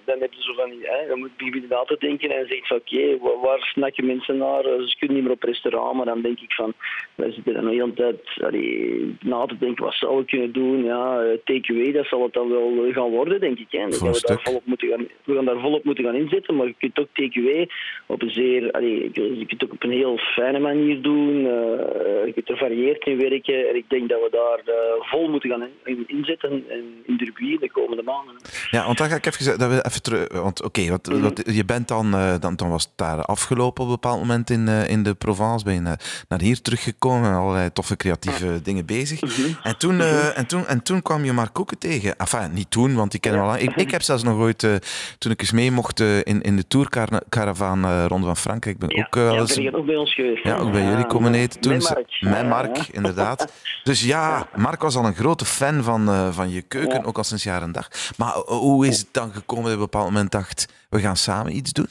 dan 0.04 0.20
heb 0.20 0.32
je 0.32 0.42
zo 0.42 0.52
van, 0.54 0.70
hè, 0.82 1.06
dan 1.08 1.18
moet 1.18 1.30
je 1.36 1.66
na 1.68 1.82
te 1.84 1.96
denken 1.98 2.30
en 2.30 2.46
zegt 2.48 2.66
van, 2.66 2.76
oké, 2.76 3.18
wa- 3.18 3.38
waar 3.42 3.60
snakken 3.60 4.06
mensen 4.06 4.36
naar? 4.36 4.64
Eh, 4.64 4.80
Ze 4.82 4.96
kunnen 4.98 5.16
niet 5.16 5.24
meer 5.26 5.34
op 5.34 5.42
restaurant, 5.42 5.96
maar 5.96 6.06
dan 6.06 6.20
denk 6.22 6.40
ik 6.40 6.52
van, 6.52 6.72
wij 7.14 7.32
zitten 7.32 7.54
dan 7.54 7.64
de 7.64 7.70
hele 7.70 7.92
tijd 7.94 8.16
allee, 8.40 9.16
na 9.20 9.44
te 9.46 9.58
denken, 9.58 9.84
wat 9.84 9.94
zouden 9.94 10.20
we 10.24 10.30
kunnen 10.30 10.52
doen? 10.52 10.84
Ja, 10.84 11.20
eh, 11.22 11.38
takeaway, 11.44 11.92
dat 11.92 12.06
zal 12.06 12.22
het 12.22 12.32
dan 12.32 12.48
wel 12.48 12.92
gaan 12.92 13.10
worden, 13.10 13.40
denk 13.40 13.58
ik. 13.58 13.66
Hè. 13.70 13.78
Gaan 13.78 14.12
we, 14.12 14.20
daar 14.26 14.40
volop 14.42 14.62
moeten 14.64 14.88
gaan, 14.88 15.06
we 15.24 15.34
gaan 15.34 15.44
daar 15.44 15.60
volop 15.60 15.84
moeten 15.84 16.04
gaan 16.04 16.14
inzetten, 16.14 16.56
maar 16.56 16.66
je 16.66 16.74
kunt 16.78 16.98
ook 17.00 17.08
takeaway 17.12 17.68
op 18.06 18.22
een 18.22 18.30
zeer, 18.30 18.70
allee, 18.70 19.10
je 19.12 19.38
je 19.38 19.46
kunt 19.46 19.64
ook 19.64 19.72
op 19.72 19.82
een 19.82 19.90
heel 19.90 20.16
fijne 20.18 20.58
manier 20.58 21.02
doen. 21.02 21.46
eh, 21.46 22.26
je 22.26 22.32
kunt 22.34 22.48
er 22.48 22.56
varieerd 22.56 23.04
in 23.06 23.18
werken 23.18 23.68
en 23.68 23.76
ik 23.76 23.84
denk 23.90 24.08
dat 24.08 24.20
we 24.20 24.28
daar 24.30 24.74
eh, 24.74 24.92
vol 25.10 25.28
moeten 25.28 25.50
gaan 25.50 25.62
in, 25.62 25.70
in- 25.84 26.04
inzetten 26.06 26.64
in, 26.68 27.02
in 27.06 27.16
Derby 27.16 27.58
de 27.58 27.70
komende 27.70 28.02
maanden. 28.02 28.34
hè. 28.42 28.76
Ja, 28.78 28.84
want 28.86 28.98
dan 28.98 29.08
ga 29.08 29.16
ik 29.16 29.26
even, 29.26 29.44
zeggen- 29.44 29.60
dat 29.68 29.70
we 29.70 29.84
even 29.92 30.02
terug. 30.02 30.42
Want 30.42 30.62
oké, 30.62 30.88
wat, 30.88 31.06
Mhm. 31.06 31.20
wat, 31.20 31.42
je 31.46 31.64
bent 31.64 31.88
dan, 31.88 32.14
eh, 32.14 32.34
dan, 32.40 32.56
dan 32.56 32.68
was 32.70 32.82
het 32.82 32.92
daar 32.96 33.24
afgelopen 33.24 33.82
op 33.84 33.88
een 33.88 33.94
bepaald 33.94 34.18
moment 34.18 34.50
in, 34.50 34.68
eh, 34.68 34.88
in 34.88 35.02
de 35.02 35.14
Provence. 35.14 35.64
Ben 35.64 35.74
je 35.74 35.80
naar, 35.80 36.00
naar 36.28 36.40
hier 36.40 36.62
teruggekomen 36.62 37.30
en 37.30 37.36
allerlei 37.36 37.72
toffe 37.72 37.96
creatieve 37.96 38.60
dingen 38.62 38.86
bezig. 38.86 39.20
Mhm. 39.20 39.30
En, 39.62 39.78
toen, 39.78 40.00
eh, 40.00 40.38
en, 40.38 40.46
toen, 40.46 40.66
en 40.66 40.82
toen 40.82 41.02
kwam 41.02 41.24
je 41.24 41.32
Mark 41.32 41.52
Koeken 41.52 41.78
tegen. 41.78 42.16
Enfin, 42.16 42.52
niet 42.52 42.70
toen, 42.70 42.94
want 42.94 43.10
die 43.10 43.20
kennen 43.20 43.40
we 43.40 43.46
al 43.46 43.52
lang. 43.52 43.62
Ik, 43.68 43.76
ik 43.76 43.90
heb 43.90 44.02
zelfs 44.02 44.22
nog 44.22 44.36
ooit, 44.38 44.62
eh, 44.62 44.70
toen 45.18 45.32
ik 45.32 45.40
eens 45.40 45.52
mee 45.52 45.70
mocht 45.70 46.00
eh, 46.00 46.18
in, 46.18 46.42
in 46.42 46.56
de 46.56 46.66
tourcaravaan 46.66 47.84
eh 47.84 48.04
Ronde 48.08 48.26
van 48.26 48.36
Frankrijk, 48.36 48.78
ben 48.78 48.88
ik 48.90 48.98
ook 48.98 49.16
eh, 49.16 49.22
wel 49.22 49.34
ja, 49.34 49.70
ben 49.70 49.74
ook 49.74 49.86
bij 49.86 49.96
ons 49.96 50.14
geweest. 50.14 50.44
Ja, 50.44 50.56
ook 50.56 50.72
bij 50.72 50.82
jullie 50.84 51.06
komen 51.06 51.34
eten 51.34 51.60
toen. 51.60 51.72
Met 51.72 51.82
Mark. 51.82 52.06
Ja, 52.08 52.42
Mark, 52.42 52.76
ja. 52.76 52.84
inderdaad. 52.92 53.46
Dus 53.82 54.02
ja, 54.04 54.46
Mark 54.56 54.82
was 54.82 54.96
al 54.96 55.04
een 55.04 55.14
grote 55.14 55.44
fan 55.44 55.82
van, 55.82 56.08
eh, 56.08 56.28
van 56.30 56.50
je 56.50 56.62
keuken, 56.62 56.98
Ja. 57.00 57.04
ook 57.04 57.16
al 57.16 57.24
sinds 57.24 57.42
jaar 57.42 57.62
en 57.62 57.72
dag. 57.72 57.88
Maar 58.16 58.34
eh, 58.34 58.40
hoe 58.42 58.86
is 58.86 58.98
het 58.98 59.06
dan 59.12 59.32
gekomen 59.32 59.70
een 59.82 59.90
bepaald 59.90 60.10
moment 60.10 60.32
dacht, 60.32 60.86
we 60.90 60.98
gaan 60.98 61.16
samen 61.16 61.56
iets 61.56 61.72
doen? 61.72 61.88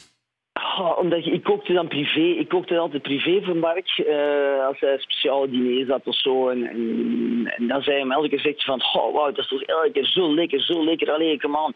Ah, 0.54 0.98
omdat 0.98 1.26
je, 1.26 1.32
ik 1.32 1.44
kookte 1.44 1.74
dan 1.74 1.88
privé. 1.88 2.20
Ik 2.20 2.50
kookte 2.50 2.78
altijd 2.78 3.02
privé 3.02 3.42
voor 3.44 3.56
Mark. 3.56 3.88
eh, 3.98 4.68
als 4.68 4.80
hij 4.80 4.98
speciale 4.98 5.50
diners 5.50 5.90
had 5.90 6.08
of 6.08 6.16
zo. 6.16 6.50
En, 6.50 6.68
en, 6.68 7.68
dan 7.68 7.82
zei 7.82 7.96
hij 7.96 8.06
me 8.06 8.14
elke 8.14 8.30
keer 8.30 8.54
van... 8.58 8.82
Oh, 8.94 9.14
wow, 9.14 9.26
dat 9.26 9.38
is 9.38 9.48
toch 9.48 9.62
elke 9.62 9.92
keer 9.92 10.06
zo 10.06 10.34
lekker, 10.34 10.62
zo 10.62 10.84
lekker. 10.84 11.12
Allee, 11.12 11.38
come 11.38 11.58
on. 11.58 11.74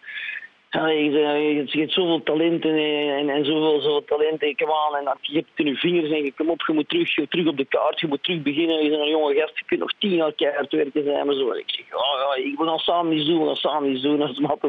Allee, 0.70 1.12
je, 1.12 1.64
je, 1.68 1.80
hebt 1.80 1.94
zoveel 1.94 2.24
talent 2.24 2.66
en, 2.66 3.30
en, 3.30 3.46
zoveel, 3.46 3.82
zoveel 3.82 4.04
talent. 4.06 4.44
En 4.44 4.56
come 4.56 4.72
on. 4.72 4.98
En 4.98 5.18
je 5.22 5.34
hebt 5.36 5.50
het 5.56 5.66
in 5.66 5.72
je 5.72 5.76
vingers 5.78 6.10
en 6.10 6.24
je 6.24 6.34
kom 6.34 6.50
op, 6.50 6.64
je 6.68 6.74
moet 6.74 6.90
terug, 6.90 7.16
je 7.16 7.22
moet 7.22 7.32
terug 7.32 7.48
op 7.48 7.58
de 7.58 7.66
kaart. 7.66 8.00
Je 8.00 8.08
moet 8.08 8.24
terug 8.24 8.42
beginnen. 8.42 8.84
Je 8.84 8.90
bent 8.90 9.02
een 9.02 9.10
jonge 9.10 9.36
gast. 9.36 9.58
Je 9.58 9.66
kunt 9.66 9.80
nog 9.80 9.94
tien 10.00 10.16
jaar 10.16 10.34
keihard 10.34 10.72
werken 10.72 11.04
zijn. 11.04 11.26
Maar 11.26 11.36
zo. 11.36 11.52
Ik 11.52 11.64
zeg, 11.70 11.86
oh, 11.96 12.36
ja, 12.36 12.44
ik- 12.44 12.58
we 12.58 12.66
gaan 12.66 12.80
samen 12.80 13.18
iets 13.18 13.26
doen. 13.26 13.40
We 13.40 13.46
gaan 13.46 13.56
samen 13.56 13.92
iets 13.92 14.02
doen. 14.02 14.22
Als 14.22 14.40
mat. 14.40 14.60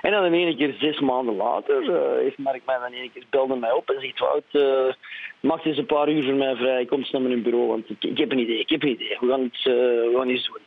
En 0.00 0.10
dan 0.10 0.30
de 0.30 0.38
ene 0.38 0.56
keer, 0.56 0.74
zes 0.78 1.00
maanden 1.00 1.36
later, 1.36 1.94
eh, 1.94 2.22
heeft 2.22 2.38
Mark 2.38 2.62
mij 2.66 2.78
dan 2.78 2.92
ene 2.92 3.10
keer 3.10 3.24
belde 3.30 3.56
mij 3.56 3.72
op 3.72 3.90
en 3.90 4.00
zegt, 4.00 4.18
Wout, 4.18 4.44
eh 4.50 4.94
maak 5.40 5.64
eens 5.64 5.76
een 5.76 5.86
paar 5.86 6.08
uur 6.08 6.24
voor 6.24 6.34
mij 6.34 6.56
vrij, 6.56 6.84
kom 6.84 6.98
eens 6.98 7.10
naar 7.10 7.22
mijn 7.22 7.42
bureau, 7.42 7.66
want 7.66 7.90
ik, 7.90 8.04
ik 8.04 8.18
heb 8.18 8.32
een 8.32 8.38
idee, 8.38 8.58
ik 8.58 8.68
heb 8.68 8.82
een 8.82 8.88
idee, 8.88 9.16
we 9.20 9.28
gaan 9.28 9.44
iets, 9.44 9.66
eh, 9.66 9.74
we 9.74 10.40
doen. 10.52 10.60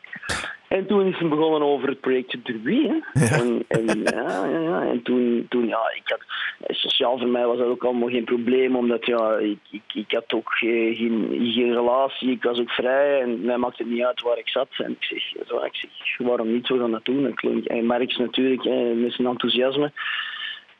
En 0.77 0.85
toen 0.85 1.07
is 1.07 1.19
het 1.19 1.29
begonnen 1.29 1.61
over 1.61 1.87
het 1.89 1.99
project 1.99 2.45
Derby. 2.45 2.87
Hè? 2.87 2.99
En, 3.41 3.65
en, 3.67 4.01
ja, 4.03 4.45
ja, 4.45 4.59
ja. 4.59 4.81
en 4.81 5.01
toen, 5.01 5.45
toen, 5.49 5.67
ja, 5.67 5.91
ik 5.95 6.01
had, 6.03 6.19
eh, 6.59 6.75
sociaal 6.75 7.17
voor 7.17 7.27
mij 7.27 7.45
was 7.45 7.57
dat 7.57 7.67
ook 7.67 7.83
allemaal 7.83 8.09
geen 8.09 8.23
probleem, 8.23 8.75
omdat 8.75 9.05
ja, 9.05 9.37
ik, 9.37 9.59
ik, 9.71 9.81
ik 9.93 10.11
had 10.11 10.33
ook 10.33 10.53
geen, 10.53 10.95
geen, 10.95 11.27
geen 11.53 11.73
relatie, 11.73 12.31
ik 12.31 12.43
was 12.43 12.59
ook 12.59 12.69
vrij 12.69 13.21
en 13.21 13.45
mij 13.45 13.57
maakte 13.57 13.83
het 13.83 13.91
niet 13.91 14.03
uit 14.03 14.21
waar 14.21 14.37
ik 14.37 14.49
zat. 14.49 14.67
En 14.77 14.91
ik 14.91 15.03
zeg, 15.03 15.47
zo, 15.47 15.57
ik 15.57 15.75
zeg 15.75 16.27
waarom 16.27 16.51
niet, 16.51 16.67
we 16.67 16.79
gaan 16.79 16.91
dat 16.91 17.05
doen. 17.05 17.25
En, 17.25 17.63
en 17.65 17.85
Marx 17.85 18.17
natuurlijk, 18.17 18.63
met 18.95 19.13
zijn 19.13 19.27
enthousiasme. 19.27 19.91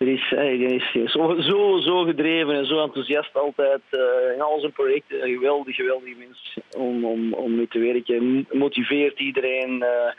Er 0.04 0.10
is, 0.14 0.30
hij 0.30 0.56
is 0.58 1.12
zo, 1.12 1.36
zo, 1.40 1.78
zo 1.78 2.04
gedreven 2.04 2.56
en 2.56 2.66
zo 2.66 2.82
enthousiast 2.84 3.36
altijd 3.38 3.82
eh, 3.90 4.00
in 4.36 4.42
al 4.42 4.60
zijn 4.60 4.72
projecten. 4.72 5.24
Een 5.24 5.34
geweldig, 5.34 5.76
geweldig 5.76 6.18
mens 6.18 6.58
om, 6.78 7.06
om, 7.06 7.34
om 7.34 7.56
mee 7.56 7.68
te 7.68 7.80
werken. 7.80 8.48
Motiveert 8.52 9.20
iedereen. 9.20 9.82
eh, 9.84 10.12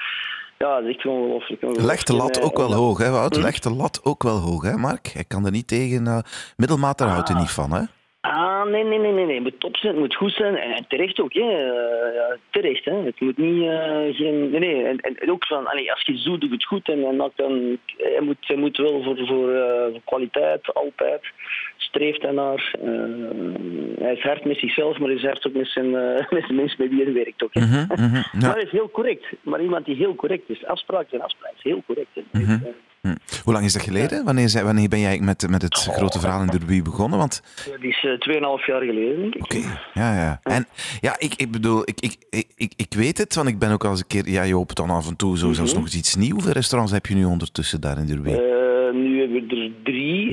ja, 0.58 0.80
dat 0.80 0.84
is 0.88 0.94
echt 0.96 1.06
ongelooflijk. 1.06 1.62
Leg 1.80 2.02
de 2.02 2.14
lat 2.16 2.36
eh, 2.38 2.44
ook 2.44 2.56
wel 2.56 2.72
hoog, 2.72 2.98
hè 2.98 3.10
Wout? 3.10 3.36
Hm? 3.36 3.42
Leg 3.42 3.58
de 3.58 3.70
lat 3.74 4.00
ook 4.04 4.22
wel 4.22 4.36
hoog, 4.38 4.62
hè 4.62 4.76
Mark? 4.76 5.06
Hij 5.12 5.24
kan 5.24 5.44
er 5.44 5.50
niet 5.50 5.68
tegen. 5.68 6.06
eh 6.06 6.18
middelmaat, 6.56 6.98
daar 6.98 7.08
houdt 7.08 7.28
hij 7.28 7.36
Ah. 7.36 7.42
niet 7.42 7.52
van, 7.52 7.72
hè? 7.72 7.82
Nee, 8.70 8.84
nee, 8.84 8.98
nee, 8.98 9.12
nee, 9.12 9.24
nee. 9.24 9.34
Het 9.34 9.42
moet 9.42 9.60
top 9.60 9.76
zijn, 9.76 9.92
het 9.92 10.02
moet 10.02 10.14
goed 10.14 10.32
zijn. 10.32 10.56
En 10.56 10.84
terecht 10.88 11.20
ook, 11.20 11.32
hè. 11.32 11.40
Eh, 11.40 12.36
terecht, 12.50 12.84
hè. 12.84 12.94
Het 12.94 13.20
moet 13.20 13.38
niet 13.38 13.68
eh, 13.68 14.16
geen... 14.16 14.50
Nee, 14.50 14.60
nee. 14.60 14.84
En, 14.84 14.98
en 14.98 15.30
ook 15.30 15.46
van, 15.46 15.66
als 15.66 16.02
je 16.02 16.12
iets 16.12 16.24
doet, 16.24 16.40
doe 16.40 16.50
het 16.50 16.64
goed. 16.64 16.88
En, 16.88 17.00
dan... 17.36 17.78
Hij 17.96 18.20
moet, 18.20 18.36
hij 18.40 18.56
moet 18.56 18.76
wel 18.76 19.02
voor, 19.02 19.26
voor, 19.26 19.52
eh, 19.54 19.90
voor 19.90 20.00
kwaliteit, 20.04 20.74
altijd. 20.74 21.20
Streeft 21.76 22.22
daarnaar. 22.22 22.74
Eh, 22.82 22.90
hij 23.98 24.12
is 24.12 24.22
hard 24.22 24.44
met 24.44 24.58
zichzelf, 24.58 24.98
maar 24.98 25.08
hij 25.08 25.16
is 25.16 25.24
hard 25.24 25.46
ook 25.46 25.54
met 25.54 25.68
zijn, 25.68 25.90
met 26.36 26.44
de 26.46 26.54
mensen 26.54 26.76
met 26.78 26.90
wie 26.90 27.04
hij 27.04 27.12
werkt 27.12 27.42
ook. 27.42 27.54
Mhm, 27.54 27.84
mhm, 27.88 28.14
ja. 28.14 28.22
Maar 28.40 28.54
hij 28.54 28.62
is 28.62 28.70
heel 28.70 28.90
correct. 28.90 29.26
Maar 29.42 29.62
iemand 29.62 29.84
die 29.84 29.96
heel 29.96 30.14
correct 30.14 30.50
is. 30.50 30.64
Afspraak 30.64 31.08
zijn 31.08 31.22
afspraak. 31.22 31.52
is 31.56 31.62
heel 31.62 31.82
correct. 31.86 32.14
hè. 32.14 32.22
Mhm. 32.30 32.50
Eh, 32.50 32.72
Hm. 33.04 33.14
Hoe 33.44 33.52
lang 33.52 33.64
is 33.64 33.72
dat 33.72 33.82
geleden? 33.82 34.24
Wanneer, 34.24 34.64
wanneer 34.64 34.88
ben 34.88 35.00
jij 35.00 35.18
met, 35.20 35.50
met 35.50 35.62
het 35.62 35.74
grote 35.74 36.20
verhaal 36.20 36.40
in 36.40 36.46
Derby 36.46 36.82
begonnen? 36.82 37.18
Want 37.18 37.42
Dat 37.70 37.82
is 37.82 38.04
eh, 38.04 38.58
2,5 38.60 38.64
jaar 38.66 38.82
geleden, 38.82 39.20
denk 39.20 39.34
ik. 39.34 39.42
Oké, 39.42 39.56
ja, 39.94 40.14
ja. 40.14 40.40
En 40.42 40.66
ja, 41.00 41.14
ik, 41.18 41.34
ik 41.34 41.50
bedoel, 41.50 41.82
ik, 41.84 42.00
ik, 42.00 42.16
ik, 42.56 42.72
ik, 42.76 42.94
weet 42.94 43.18
het, 43.18 43.34
want 43.34 43.48
ik 43.48 43.58
ben 43.58 43.70
ook 43.70 43.84
al 43.84 43.90
eens 43.90 44.00
een 44.00 44.06
keer, 44.06 44.28
ja, 44.28 44.42
je 44.42 44.56
opent 44.56 44.76
dan 44.76 44.90
af 44.90 45.08
en 45.08 45.16
toe 45.16 45.38
zo 45.38 45.52
zelfs 45.52 45.74
nog 45.74 45.82
eens 45.82 45.96
iets 45.96 46.14
nieuws. 46.14 46.32
Hoeveel 46.32 46.52
restaurants 46.52 46.92
heb 46.92 47.06
je 47.06 47.14
nu 47.14 47.24
ondertussen 47.24 47.80
daar 47.80 47.98
in 47.98 48.06
Derby? 48.06 48.30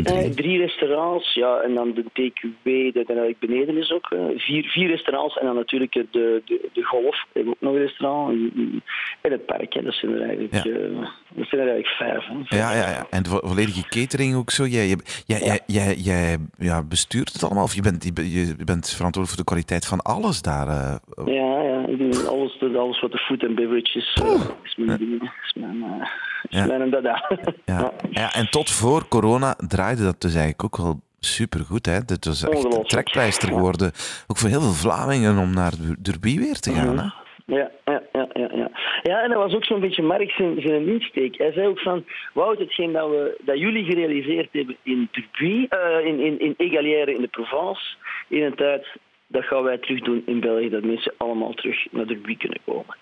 Drie, 0.03 0.15
Drie. 0.15 0.29
eh, 0.29 0.35
drie 0.35 0.57
restaurants, 0.57 1.33
ja, 1.33 1.57
en 1.61 1.73
dan 1.75 1.93
de 1.93 2.03
TQW, 2.13 2.93
dat 2.93 3.07
eigenlijk 3.07 3.39
beneden 3.39 3.77
is 3.77 3.91
ook. 3.91 4.11
eh, 4.11 4.19
vier, 4.35 4.63
vier 4.63 4.87
restaurants 4.87 5.37
en 5.37 5.45
dan 5.45 5.55
natuurlijk 5.55 5.91
de, 5.93 6.05
de, 6.45 6.69
de 6.73 6.83
golf, 6.83 7.25
we 7.33 7.47
ook 7.47 7.55
nog 7.59 7.73
een 7.73 7.79
restaurant. 7.79 8.29
En, 8.31 8.83
en 9.21 9.31
het 9.31 9.45
park, 9.45 9.73
hè, 9.73 9.81
dat 9.81 9.93
zijn 9.93 10.11
er 10.13 10.21
eigenlijk, 10.21 10.53
Ja. 10.53 10.63
eh, 10.71 11.07
dat 11.35 11.47
zijn 11.47 11.61
er 11.61 11.69
eigenlijk 11.69 11.87
vijf. 11.87 12.25
Hè. 12.49 12.57
Ja, 12.57 12.71
ja, 12.73 12.89
ja. 12.89 13.07
En 13.09 13.23
de 13.23 13.29
vo- 13.29 13.47
volledige 13.47 13.87
catering 13.89 14.35
ook 14.35 14.49
zo. 14.51 14.65
Jij, 14.65 14.95
jij, 15.25 15.59
jij, 15.65 15.95
jij, 15.95 16.37
ja, 16.57 16.83
bestuurt 16.83 17.33
het 17.33 17.43
allemaal? 17.43 17.63
Of 17.63 17.75
je 17.75 17.81
bent, 17.81 18.03
je 18.03 18.13
be- 18.13 18.31
je 18.31 18.55
bent 18.65 18.89
verantwoordelijk 18.89 19.27
voor 19.29 19.37
de 19.37 19.43
kwaliteit 19.51 19.85
van 19.85 19.99
alles 20.01 20.41
daar? 20.41 20.67
eh? 20.67 20.95
Ja, 21.25 21.61
ja, 21.61 21.70
ik 21.87 21.97
doe 21.97 22.27
alles, 22.27 22.61
alles 22.77 22.99
wat 22.99 23.11
de 23.11 23.17
food 23.17 23.43
and 23.43 23.55
beverage 23.55 23.97
is, 23.97 24.17
eh, 24.23 24.41
is 24.63 24.75
mijn 24.75 24.97
ding, 24.97 25.31
is 25.43 25.53
mijn, 25.53 25.83
eh, 25.83 26.07
is 26.49 26.57
Ja. 26.59 26.65
mijn 26.65 26.89
dada. 26.89 27.37
Ja. 27.65 27.91
ja, 28.11 28.33
en 28.33 28.49
tot 28.49 28.69
voor 28.71 29.07
corona 29.07 29.55
draaide 29.67 30.03
dat 30.03 30.21
dus 30.21 30.33
eigenlijk 30.35 30.63
ook 30.63 30.77
wel 30.77 30.99
supergoed. 31.19 31.85
Hè? 31.85 31.99
Dit 32.05 32.25
was 32.25 32.43
echt 32.43 32.63
een 32.63 32.83
trekpleister 32.83 33.47
geworden. 33.47 33.91
Ook 34.27 34.37
voor 34.37 34.49
heel 34.49 34.61
veel 34.61 34.71
Vlamingen 34.89 35.37
om 35.37 35.53
naar 35.53 35.71
Derby 36.01 36.37
weer 36.39 36.59
te 36.59 36.71
gaan. 36.71 36.97
Hè? 36.99 37.05
Ja, 37.45 37.71
ja, 37.85 38.01
ja, 38.13 38.27
ja, 38.33 38.49
ja. 38.53 38.69
Ja, 39.03 39.21
en 39.23 39.29
dat 39.29 39.37
was 39.37 39.53
ook 39.53 39.65
zo'n 39.65 39.79
beetje 39.79 40.03
Mark 40.03 40.31
zijn, 40.31 40.61
zijn 40.61 40.87
insteek. 40.87 41.37
Hij 41.37 41.51
zei 41.51 41.67
ook 41.67 41.79
van, 41.79 42.05
Wout, 42.33 42.59
hetgeen 42.59 42.91
dat, 42.91 43.09
we, 43.09 43.41
dat 43.45 43.59
jullie 43.59 43.83
gerealiseerd 43.85 44.49
hebben 44.51 44.77
in 44.83 45.09
Derby, 45.11 45.65
eh, 45.69 46.05
in, 46.05 46.19
in, 46.19 46.39
in 46.39 46.53
Egalière 46.57 47.13
in 47.15 47.21
de 47.21 47.27
Provence, 47.27 47.81
in 48.27 48.43
een 48.43 48.55
tijd, 48.55 48.87
dat 49.31 49.43
gaan 49.43 49.63
wij 49.63 49.77
terug 49.77 50.01
doen 50.01 50.23
in 50.25 50.39
België, 50.39 50.69
dat 50.69 50.83
mensen 50.83 51.13
allemaal 51.17 51.53
terug 51.53 51.91
naar 51.91 52.07
Derby 52.07 52.37
kunnen 52.37 52.59
komen. 52.65 52.95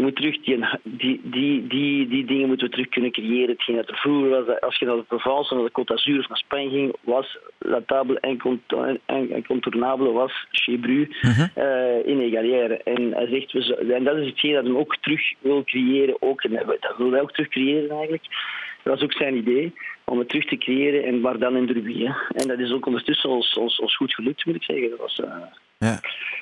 Je 0.00 0.06
moet 0.06 0.16
terug 0.16 0.40
die, 0.40 0.58
die, 0.82 1.20
die, 1.24 1.66
die, 1.66 2.08
die 2.08 2.24
dingen 2.24 2.48
moeten 2.48 2.66
we 2.66 2.72
terug 2.72 2.88
kunnen 2.88 3.12
creëren. 3.12 3.48
Hetgeen 3.48 3.76
dat 3.76 3.88
er 3.88 3.96
vroeger 3.96 4.28
was, 4.28 4.46
dat 4.46 4.60
als 4.60 4.78
je 4.78 4.86
naar 4.86 4.96
de 4.96 5.02
Provence, 5.02 5.54
naar 5.54 5.64
de 5.64 5.70
Côte 5.70 5.84
d'Azur 5.84 6.18
of 6.18 6.28
naar 6.28 6.38
Spanje 6.38 6.70
ging, 6.70 6.96
was 7.00 7.38
La 7.58 7.80
Table 7.86 8.18
Incontournable, 9.32 10.12
was 10.12 10.46
Chez 10.50 10.80
Bru 10.80 11.08
eh, 11.54 12.06
in 12.06 12.20
Egalière. 12.20 12.74
En 12.74 13.12
hij 13.12 13.26
zegt, 13.26 13.52
we, 13.52 13.92
en 13.94 14.04
dat 14.04 14.16
is 14.16 14.26
hetgeen 14.26 14.54
dat 14.54 14.64
hij 14.64 14.74
ook 14.74 14.96
terug 14.96 15.32
wil 15.38 15.64
creëren. 15.64 16.22
Ook, 16.22 16.42
en 16.42 16.52
dat 16.52 16.66
dat 16.80 16.96
wil 16.96 17.10
hij 17.10 17.20
ook 17.20 17.32
terug 17.32 17.48
creëren 17.48 17.90
eigenlijk. 17.90 18.24
Dat 18.82 18.94
was 18.94 19.02
ook 19.02 19.12
zijn 19.12 19.36
idee, 19.36 19.72
om 20.10 20.18
het 20.18 20.28
terug 20.28 20.44
te 20.44 20.56
creëren, 20.56 21.04
en 21.04 21.20
maar 21.20 21.38
dan 21.38 21.56
in 21.56 21.66
Derby. 21.66 22.04
Hè. 22.04 22.12
En 22.28 22.48
dat 22.48 22.58
is 22.58 22.72
ook 22.72 22.86
ondertussen 22.86 23.30
ons, 23.30 23.54
ons, 23.54 23.80
ons 23.80 23.96
goed 23.96 24.14
gelukt, 24.14 24.46
moet 24.46 24.54
ik 24.54 24.62
zeggen. 24.62 24.90
Dat 24.90 24.98
was 24.98 25.20
eh 25.20 25.32
Ja. 25.78 26.00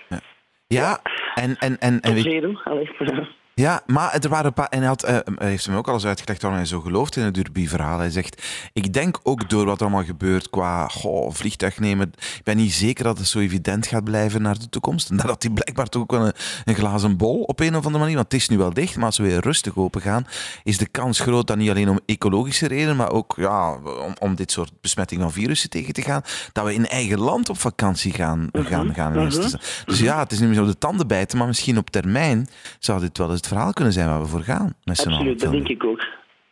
Ja. 0.09 0.21
Ja, 0.67 1.01
en, 1.35 1.57
en, 1.59 1.79
en, 1.79 2.01
en. 2.01 2.59
Allee. 2.65 2.89
Ja, 3.59 3.83
maar 3.87 4.15
er 4.15 4.29
waren 4.29 4.47
een 4.47 4.53
paar. 4.53 4.69
En 4.69 4.79
hij, 4.79 4.89
had, 4.89 5.01
hij 5.01 5.23
heeft 5.39 5.67
hem 5.67 5.77
ook 5.77 5.89
al 5.89 5.95
eens 5.95 6.07
uitgelegd 6.07 6.43
waarom 6.43 6.61
hij 6.61 6.69
zo 6.69 6.81
gelooft 6.81 7.17
in 7.17 7.23
het 7.23 7.35
Derby-verhaal. 7.35 7.99
Hij 7.99 8.11
zegt: 8.11 8.43
Ik 8.73 8.93
denk 8.93 9.21
ook 9.23 9.51
door 9.51 9.65
wat 9.65 9.77
er 9.77 9.87
allemaal 9.87 10.05
gebeurt 10.05 10.51
qua 10.51 10.89
goh, 10.89 11.33
vliegtuig 11.33 11.79
nemen. 11.79 12.13
Ik 12.17 12.41
ben 12.45 12.57
niet 12.57 12.73
zeker 12.73 13.05
dat 13.05 13.19
het 13.19 13.27
zo 13.27 13.39
evident 13.39 13.87
gaat 13.87 14.05
blijven 14.05 14.43
naar 14.43 14.59
de 14.59 14.69
toekomst. 14.69 15.11
En 15.11 15.17
dat 15.17 15.43
hij 15.43 15.53
blijkbaar 15.53 15.87
toch 15.87 16.03
ook 16.03 16.11
wel 16.11 16.27
een, 16.27 16.33
een 16.65 16.75
glazen 16.75 17.17
bol 17.17 17.43
op 17.43 17.61
een 17.61 17.77
of 17.77 17.85
andere 17.85 17.99
manier. 17.99 18.15
Want 18.15 18.33
het 18.33 18.41
is 18.41 18.49
nu 18.49 18.59
wel 18.59 18.73
dicht, 18.73 18.97
maar 18.97 19.07
als 19.07 19.19
we 19.19 19.25
weer 19.25 19.41
rustig 19.41 19.77
open 19.77 20.01
gaan, 20.01 20.27
is 20.65 20.79
de 20.79 20.87
kans 20.87 21.21
groot 21.21 21.47
dat 21.47 21.57
niet 21.57 21.71
alleen 21.71 21.89
om 21.89 22.01
ecologische 22.07 22.67
redenen, 22.67 22.97
maar 22.97 23.11
ook 23.11 23.35
ja, 23.37 23.73
om, 23.75 24.15
om 24.19 24.35
dit 24.35 24.53
soort 24.53 24.73
besmetting 24.81 25.21
van 25.21 25.33
virussen 25.33 25.71
tegen 25.71 25.93
te 25.93 26.03
gaan, 26.03 26.23
dat 26.53 26.65
we 26.65 26.75
in 26.75 26.87
eigen 26.87 27.19
land 27.19 27.49
op 27.49 27.59
vakantie 27.59 28.13
gaan, 28.13 28.49
gaan, 28.53 28.95
gaan 28.95 29.15
in 29.15 29.21
eerste 29.21 29.43
instantie. 29.43 29.85
Dus 29.85 29.99
ja, 29.99 30.19
het 30.19 30.33
is 30.33 30.39
niet 30.39 30.49
meer 30.49 30.59
zo 30.59 30.67
de 30.67 30.79
tanden 30.79 31.07
bijten, 31.07 31.39
maar 31.39 31.47
misschien 31.47 31.79
op 31.79 31.91
termijn 31.91 32.49
zou 32.79 33.01
dit 33.01 33.19
wel 33.19 33.27
eens 33.27 33.37
het 33.37 33.47
verhaal 33.49 33.73
kunnen 33.73 33.93
zijn 33.93 34.09
waar 34.09 34.21
we 34.21 34.27
voor 34.27 34.41
gaan. 34.43 34.75
Met 34.85 35.07
Absoluut, 35.07 35.41
dat 35.41 35.53
denk 35.53 35.69
ik 35.69 35.85
ook. 35.85 36.05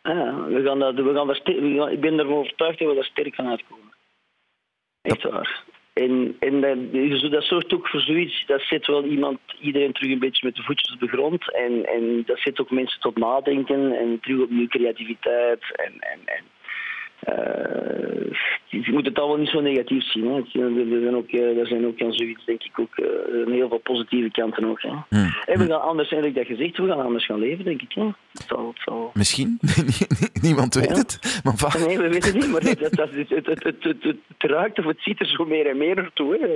Ja, 0.03 0.43
we 0.45 0.61
gaan 0.63 0.79
dat, 0.79 0.95
we 0.95 1.13
gaan 1.13 1.27
daar 1.27 1.35
ster- 1.35 1.61
we 1.61 1.75
gaan- 1.77 1.91
ik 1.91 1.99
ben 2.01 2.19
ervan 2.19 2.33
overtuigd 2.37 2.79
dat 2.79 2.87
we 2.87 2.95
daar 2.95 3.03
sterk 3.03 3.35
gaan 3.35 3.47
uitkomen. 3.49 3.93
Echt 5.01 5.23
waar. 5.23 5.63
En, 5.93 6.35
en 6.39 6.61
dat, 6.61 7.31
dat 7.31 7.43
zorgt 7.43 7.73
ook 7.73 7.87
voor 7.87 8.01
zoiets, 8.01 8.45
dat 8.45 8.61
zet 8.61 8.85
wel 8.87 9.03
iemand, 9.03 9.39
iedereen 9.61 9.93
terug 9.93 10.11
een 10.11 10.19
beetje 10.19 10.45
met 10.45 10.55
de 10.55 10.63
voetjes 10.63 10.93
op 10.93 10.99
de 10.99 11.07
grond. 11.07 11.53
En, 11.55 11.85
en 11.85 12.23
dat 12.25 12.39
zet 12.39 12.59
ook 12.59 12.71
mensen 12.71 12.99
tot 12.99 13.17
nadenken 13.17 13.91
en 13.99 14.19
terug 14.21 14.41
opnieuw 14.41 14.67
creativiteit. 14.67 15.63
En, 15.75 15.93
en, 15.99 16.19
en, 16.25 16.43
je 18.69 18.91
moet 18.91 19.05
het 19.05 19.19
allemaal 19.19 19.37
niet 19.37 19.49
zo 19.49 19.61
negatief 19.61 20.11
zien. 20.11 20.25
Hè. 20.25 20.37
Er 20.37 21.01
zijn 21.01 21.15
ook, 21.15 21.29
eh, 21.29 21.57
er 21.59 21.67
zijn 21.67 21.85
ook 21.87 22.01
aan 22.01 22.13
zoiets, 22.13 22.45
denk 22.45 22.63
ik, 22.63 22.79
ook 22.79 22.95
eh, 22.97 23.05
heel 23.53 23.67
veel 23.69 23.77
positieve 23.83 24.31
kanten 24.31 24.65
ook. 24.69 24.81
Hè. 24.81 24.89
Hmm. 25.09 25.33
En 25.45 25.59
we 25.59 25.65
gaan 25.65 25.81
anders, 25.81 26.11
en 26.11 26.23
ik 26.25 26.35
dat 26.35 26.45
gezegd, 26.45 26.77
we 26.77 26.87
gaan 26.87 27.05
anders 27.05 27.25
gaan 27.25 27.39
leven, 27.39 27.65
denk 27.65 27.81
ik. 27.81 27.91
Hè. 27.93 28.03
Het 28.31 28.45
zal, 28.47 28.67
het 28.67 28.81
zal... 28.85 29.11
Misschien, 29.13 29.59
niemand 30.41 30.73
weet 30.75 30.89
Ja. 30.89 30.95
het. 30.95 31.41
Maar 31.43 31.55
Nee, 31.87 31.97
we 31.97 32.09
weten 32.09 32.33
het 32.33 32.41
niet, 32.41 32.51
maar 32.51 32.63
dat, 32.69 32.79
dat, 32.79 32.93
dat, 32.93 33.09
het, 33.11 33.29
het, 33.45 33.63
het, 33.63 33.83
het, 34.03 34.17
ruikt 34.37 34.79
of 34.79 34.85
het 34.85 34.97
ziet 34.99 35.19
er 35.19 35.27
zo 35.27 35.45
meer 35.45 35.67
en 35.69 35.77
meer 35.77 35.95
naartoe. 35.95 36.33
Hè. 36.33 36.47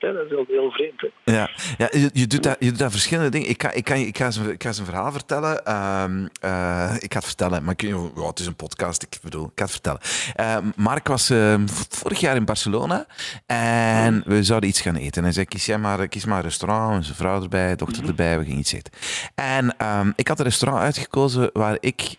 Dat 0.00 0.24
is 0.24 0.30
wel 0.30 0.44
heel 0.48 0.70
vreemd. 0.70 1.00
Hè. 1.24 1.32
Ja, 1.32 1.50
ja 1.78 1.88
je, 1.90 2.10
je, 2.12 2.26
doet 2.26 2.42
daar, 2.42 2.56
je 2.58 2.72
doet 2.72 2.90
verschillende 2.90 3.30
dingen. 3.30 3.48
Ik 3.48 3.62
ga, 3.62 3.72
ik 3.72 3.84
kan, 3.84 3.96
ik 3.96 4.16
ga, 4.16 4.26
een- 4.26 4.50
ik 4.52 4.62
ga 4.62 4.68
eens 4.68 4.78
een 4.78 4.84
verhaal 4.84 5.12
vertellen. 5.12 5.64
Ehm, 5.64 6.26
eh, 6.40 6.94
ik 7.00 7.12
ga 7.12 7.18
het 7.18 7.26
vertellen, 7.26 7.64
maar 7.64 7.74
ik, 7.76 7.94
het 8.14 8.38
is 8.38 8.46
een 8.46 8.56
podcast, 8.56 9.02
ik 9.02 9.18
bedoel, 9.22 9.44
ik 9.44 9.50
ga 9.54 9.62
het 9.62 9.72
vertellen. 9.72 9.97
Ehm, 10.34 10.64
Mark 10.76 11.08
was 11.08 11.30
ehm, 11.30 11.66
vorig 11.88 12.20
jaar 12.20 12.36
in 12.36 12.44
Barcelona 12.44 13.06
en 13.46 14.22
we 14.26 14.42
zouden 14.44 14.68
iets 14.68 14.80
gaan 14.80 14.96
eten. 14.96 15.22
Hij 15.22 15.32
zei, 15.32 15.46
kies, 15.46 15.66
jij 15.66 15.78
maar, 15.78 16.08
kies 16.08 16.24
maar 16.24 16.36
een 16.36 16.42
restaurant, 16.42 17.04
zijn 17.04 17.16
vrouw 17.16 17.42
erbij, 17.42 17.76
dochter 17.76 18.06
erbij, 18.06 18.38
we 18.38 18.44
gingen 18.44 18.58
iets 18.58 18.72
eten. 18.72 18.92
En 19.34 19.76
ehm, 19.76 20.10
ik 20.16 20.28
had 20.28 20.38
een 20.38 20.44
restaurant 20.44 20.82
uitgekozen 20.82 21.50
waar 21.52 21.76
ik 21.80 22.16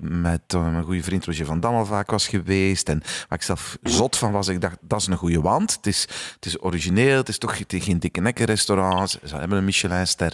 met 0.00 0.40
eh, 0.46 0.72
mijn 0.72 0.84
goede 0.84 1.02
vriend 1.02 1.24
Roger 1.24 1.46
van 1.46 1.60
Dam 1.60 1.74
al 1.74 1.86
vaak 1.86 2.10
was 2.10 2.28
geweest 2.28 2.88
en 2.88 3.02
waar 3.28 3.38
ik 3.38 3.44
zelf 3.44 3.78
zot 3.82 4.16
van 4.16 4.32
was. 4.32 4.48
Ik 4.48 4.60
dacht, 4.60 4.76
dat 4.80 5.00
is 5.00 5.06
een 5.06 5.16
goede 5.16 5.40
wand. 5.40 5.74
Het 5.74 5.86
is, 5.86 6.00
het 6.34 6.46
is 6.46 6.62
origineel, 6.62 7.16
het 7.16 7.28
is 7.28 7.38
toch 7.38 7.60
geen 7.68 7.98
dikke 7.98 8.20
nekken 8.20 8.44
restaurant. 8.44 9.18
Ze 9.24 9.36
hebben 9.36 9.58
een 9.58 9.64
Michelinster 9.64 10.32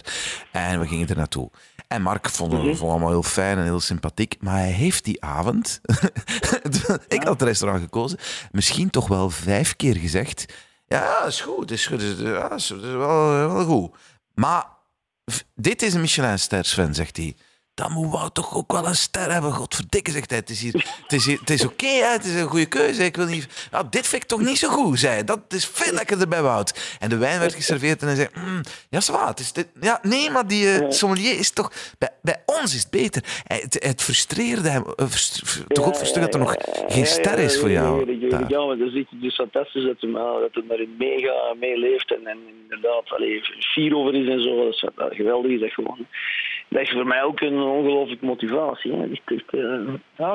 en 0.51 0.79
we 0.79 0.87
gingen 0.87 1.07
er 1.07 1.15
naartoe. 1.15 1.49
En 1.87 2.01
Mark 2.01 2.29
vond 2.29 2.51
het 2.51 2.61
vond 2.61 2.79
het 2.79 2.89
allemaal 2.89 3.09
heel 3.09 3.23
fijn 3.23 3.57
en 3.57 3.63
heel 3.63 3.79
sympathiek. 3.79 4.35
Maar 4.39 4.57
hij 4.57 4.71
heeft 4.71 5.03
die 5.03 5.23
avond, 5.23 5.81
ik 7.07 7.23
had 7.23 7.39
het 7.39 7.41
restaurant 7.41 7.81
gekozen, 7.81 8.17
misschien 8.51 8.89
toch 8.89 9.07
wel 9.07 9.29
vijf 9.29 9.75
keer 9.75 9.95
gezegd. 9.95 10.45
Ja, 10.87 11.25
is 11.25 11.41
goed, 11.41 11.67
dat 11.67 11.71
is, 11.71 11.87
goed, 11.87 12.01
is, 12.01 12.19
ja, 12.19 12.47
dat 12.47 12.59
is, 12.59 12.67
dat 12.67 12.83
is 12.83 12.91
wel, 12.91 13.29
wel 13.29 13.65
goed. 13.65 13.95
Maar 14.33 14.65
dit 15.55 15.81
is 15.81 15.93
een 15.93 16.01
Michelinster, 16.01 16.65
Sven, 16.65 16.93
zegt 16.93 17.17
hij. 17.17 17.35
Dan 17.77 17.91
moet 17.91 18.11
Wout 18.11 18.33
toch 18.33 18.55
ook 18.55 18.71
wel 18.71 18.87
een 18.87 18.95
ster 18.95 19.31
hebben. 19.31 19.51
Godverdikke, 19.51 20.11
zegt 20.11 20.29
hij. 20.29 20.39
Het 20.39 20.49
is, 20.49 20.61
hier, 20.61 20.73
het 21.03 21.13
is, 21.13 21.25
hier, 21.25 21.39
het 21.39 21.49
is 21.49 21.65
oké, 21.65 21.87
het 21.87 22.25
is 22.25 22.33
een 22.35 22.47
goede 22.47 22.65
keuze. 22.65 23.03
Ik 23.03 23.15
wil 23.15 23.25
niet... 23.25 23.67
Ja, 23.71 23.83
dit 23.83 24.07
vind 24.07 24.21
ik 24.21 24.27
toch 24.27 24.41
niet 24.41 24.57
zo 24.57 24.67
goed, 24.69 24.99
zei 24.99 25.13
hij. 25.13 25.23
Dat 25.23 25.39
is 25.49 25.65
veel 25.67 25.93
lekkerder 25.93 26.27
bij 26.27 26.41
Wout. 26.41 26.97
En 26.99 27.09
de 27.09 27.17
wijn 27.17 27.39
werd 27.39 27.53
geserveerd 27.53 28.01
en 28.01 28.07
hij 28.07 28.15
zei... 28.15 28.27
"Mm, 28.33 28.61
ja, 28.89 28.99
zwaar, 28.99 29.27
het 29.27 29.39
is 29.39 29.51
dit... 29.53 29.67
Ja, 29.81 29.99
nee, 30.01 30.29
maar 30.29 30.47
die 30.47 30.71
eh, 30.71 30.89
sommelier 30.89 31.39
is 31.39 31.51
toch... 31.51 31.71
Bij, 31.97 32.09
bij 32.21 32.43
ons 32.45 32.75
is 32.75 32.81
het 32.81 32.91
beter. 32.91 33.23
Het, 33.43 33.83
het 33.83 34.01
frustreerde 34.01 34.69
hem. 34.69 34.83
eh, 34.95 35.05
frust- 35.05 35.65
toch 35.67 35.85
ook 35.87 35.95
frustrerend 35.95 36.31
dat 36.31 36.41
er 36.41 36.47
nog 36.47 36.55
geen 36.87 37.05
ster 37.05 37.39
is 37.39 37.59
voor 37.59 37.71
jou. 37.71 38.17
Ja, 38.47 38.65
maar 38.65 38.77
dat 38.77 38.93
is 38.93 39.05
dus 39.11 39.35
fantastisch 39.35 39.83
dat 39.85 39.95
hij, 39.99 40.11
dat 40.53 40.63
daarin 40.67 40.95
meega, 40.97 41.53
meeleeft 41.59 42.11
en, 42.15 42.27
en 42.27 42.37
inderdaad 42.61 43.09
allee, 43.11 43.41
fier 43.73 43.95
over 43.95 44.13
is 44.15 44.27
en 44.29 44.41
zo. 44.41 44.55
Dat 44.65 44.73
is 44.73 44.83
wel 44.95 45.09
geweldig 45.09 45.51
is 45.51 45.59
dat 45.59 45.71
gewoon. 45.71 46.07
Dat 46.69 46.81
is 46.81 46.91
voor 46.91 47.07
mij 47.07 47.23
ook 47.23 47.39
een 47.39 47.59
ongelooflijke 47.59 48.25
motivatie. 48.25 48.91
Hè. 48.91 49.03
Eh, 49.03 49.93
ja, 50.17 50.27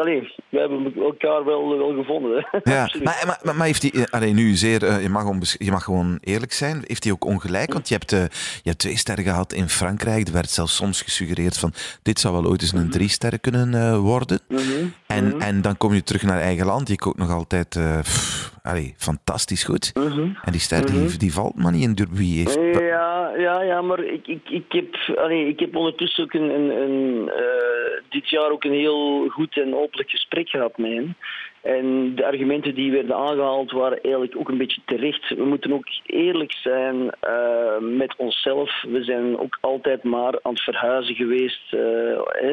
allee, 0.00 0.32
we 0.48 0.58
hebben 0.58 0.94
elkaar 0.96 1.44
wel, 1.44 1.78
wel 1.78 1.94
gevonden. 1.94 2.46
Hè. 2.50 2.72
Ja, 2.72 2.90
maar, 3.04 3.22
maar, 3.26 3.40
maar, 3.42 3.56
maar 3.56 3.66
heeft 3.66 3.82
hij, 3.82 3.90
eh, 3.90 4.04
allee, 4.10 4.32
nu 4.32 4.54
zeer, 4.54 4.84
eh, 4.84 5.02
je, 5.02 5.08
mag 5.08 5.56
je 5.58 5.70
mag 5.70 5.84
gewoon 5.84 6.18
eerlijk 6.20 6.52
zijn, 6.52 6.82
heeft 6.86 7.04
hij 7.04 7.12
ook 7.12 7.24
ongelijk? 7.24 7.72
Want 7.72 7.88
je 7.88 7.94
hebt, 7.94 8.12
eh, 8.12 8.20
je 8.62 8.68
hebt 8.68 8.78
twee 8.78 8.96
sterren 8.96 9.24
gehad 9.24 9.52
in 9.52 9.68
Frankrijk. 9.68 10.26
Er 10.26 10.32
werd 10.32 10.50
zelfs 10.50 10.74
soms 10.74 11.02
gesuggereerd 11.02 11.58
van, 11.58 11.72
dit 12.02 12.20
zou 12.20 12.34
wel 12.34 12.50
ooit 12.50 12.62
eens 12.62 12.72
een 12.72 12.90
drie 12.90 13.08
sterren 13.08 13.40
kunnen 13.40 13.74
eh, 13.74 13.98
worden. 13.98 14.40
Mhm. 14.48 14.62
En, 15.06 15.40
en 15.40 15.62
dan 15.62 15.76
kom 15.76 15.94
je 15.94 16.02
terug 16.02 16.22
naar 16.22 16.40
eigen 16.40 16.66
land. 16.66 16.88
Je 16.88 16.96
kookt 16.96 17.18
nog 17.18 17.30
altijd 17.30 17.76
eh, 17.76 17.98
pff, 17.98 18.52
allee, 18.68 18.94
fantastisch 18.96 19.64
goed. 19.64 19.94
Mhm. 19.94 20.20
En 20.20 20.52
die 20.52 20.60
ster 20.60 20.86
die, 20.86 21.18
die 21.18 21.32
valt 21.32 21.54
maar 21.54 21.72
niet 21.72 21.82
in 21.82 21.94
Derby. 21.94 22.36
Heeft, 22.36 22.54
Ja, 22.80 23.32
ja, 23.36 23.62
ja, 23.62 23.82
maar 23.82 24.00
ik, 24.04 24.26
ik, 24.26 24.48
ik, 24.48 24.64
heb, 24.68 25.18
allee, 25.18 25.48
ik 25.48 25.60
heb 25.60 25.76
ondertussen 25.76 26.24
ook 26.24 26.32
een, 26.32 26.50
een, 26.54 26.70
een, 26.70 27.28
eh, 27.28 28.02
dit 28.08 28.28
jaar 28.28 28.50
ook 28.50 28.64
een 28.64 28.72
heel 28.72 29.28
goed 29.28 29.56
en 29.56 29.74
openlijk 29.74 30.10
gesprek 30.10 30.48
gehad 30.48 30.78
met 30.78 30.90
hem. 30.90 31.14
En 31.62 32.14
de 32.14 32.26
argumenten 32.26 32.74
die 32.74 32.92
werden 32.92 33.16
aangehaald 33.16 33.70
waren 33.70 34.02
eigenlijk 34.02 34.36
ook 34.36 34.48
een 34.48 34.58
beetje 34.58 34.80
terecht. 34.84 35.28
We 35.28 35.44
moeten 35.44 35.72
ook 35.72 35.86
eerlijk 36.06 36.52
zijn 36.52 36.96
uh, 37.28 37.78
met 37.78 38.14
onszelf. 38.16 38.82
We 38.88 39.02
zijn 39.04 39.38
ook 39.38 39.58
altijd 39.60 40.02
maar 40.02 40.38
aan 40.42 40.52
het 40.52 40.62
verhuizen 40.62 41.14
geweest. 41.14 41.62
Uh, 41.72 41.80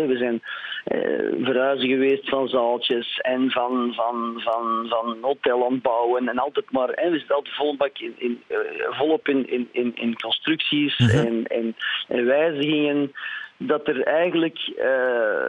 we 0.07 0.15
zijn 0.17 0.41
uh, 0.93 1.45
verhuizen 1.45 1.87
geweest 1.87 2.29
van 2.29 2.47
zaaltjes 2.47 3.19
en 3.21 3.51
van, 3.51 3.93
van, 3.95 4.33
van, 4.37 4.85
van 4.89 5.17
hotel. 5.21 5.77
En 6.15 6.37
altijd 6.37 6.71
maar, 6.71 6.89
hè, 6.91 7.09
we 7.09 7.17
zitten 7.17 7.35
altijd 7.35 7.55
vol 7.55 7.75
bak 7.75 7.97
in, 7.97 8.13
in, 8.17 8.43
volop 8.89 9.27
in, 9.27 9.49
in, 9.49 9.69
in, 9.71 9.91
in 9.95 10.19
constructies 10.19 10.97
-hmm. 10.97 11.09
en, 11.09 11.45
en, 11.47 11.75
en 12.07 12.25
wijzigingen 12.25 13.11
dat 13.57 13.87
er 13.87 14.03
eigenlijk. 14.03 14.57
Uh, 14.77 15.47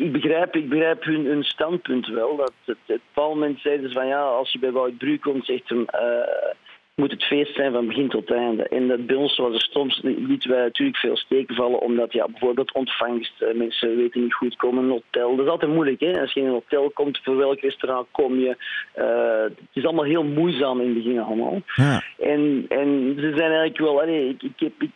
ik, 0.00 0.12
begrijp, 0.12 0.56
ik 0.56 0.68
begrijp 0.68 1.04
hun, 1.04 1.24
hun 1.24 1.44
standpunt 1.44 2.06
wel. 2.06 2.36
Dat 2.36 2.52
het, 2.64 2.76
het 2.86 3.00
moment 3.14 3.60
zeiden 3.60 3.88
ze 3.88 3.94
van 3.94 4.06
ja, 4.06 4.22
als 4.22 4.52
je 4.52 4.58
bij 4.58 4.72
Wout 4.72 4.98
Bru 4.98 5.18
komt, 5.18 5.46
zegt 5.46 5.68
hem. 5.68 5.80
Uh, 5.94 6.54
moet 6.96 7.10
het 7.10 7.24
feest 7.24 7.54
zijn 7.54 7.72
van 7.72 7.86
begin 7.86 8.08
tot 8.08 8.30
einde. 8.30 8.68
En 8.68 8.88
dat 8.88 9.06
bij 9.06 9.16
ons 9.16 9.36
was 9.36 9.54
er 9.54 9.68
soms 9.70 10.00
lieten 10.02 10.50
wij 10.50 10.62
natuurlijk 10.62 10.98
veel 10.98 11.16
steken 11.16 11.54
vallen, 11.54 11.80
omdat 11.80 12.12
ja, 12.12 12.28
bijvoorbeeld 12.28 12.72
ontvangst, 12.72 13.32
uh, 13.42 13.54
mensen 13.54 13.96
weten 13.96 14.22
niet 14.22 14.34
goed 14.34 14.56
komen, 14.56 14.84
een 14.84 14.90
hotel. 14.90 15.36
Dat 15.36 15.44
is 15.44 15.50
altijd 15.50 15.72
moeilijk, 15.72 16.00
hè? 16.00 16.20
Als 16.20 16.32
je 16.32 16.40
in 16.40 16.46
een 16.46 16.52
hotel 16.52 16.90
komt, 16.90 17.20
voor 17.22 17.36
welk 17.36 17.60
restaurant 17.60 18.06
kom 18.10 18.38
je? 18.38 18.56
Uh, 18.98 19.42
het 19.42 19.72
is 19.72 19.84
allemaal 19.84 20.04
heel 20.04 20.24
moeizaam 20.24 20.80
in 20.80 20.86
het 20.86 20.96
begin 20.96 21.20
allemaal. 21.20 21.60
Ja. 21.74 22.02
En, 22.18 22.64
en 22.68 23.14
ze 23.16 23.32
zijn 23.36 23.50
eigenlijk 23.50 23.78
wel, 23.78 24.00
allee, 24.00 24.28
ik, 24.28 24.42
ik, 24.42 24.60
heb, 24.60 24.72
ik, 24.78 24.90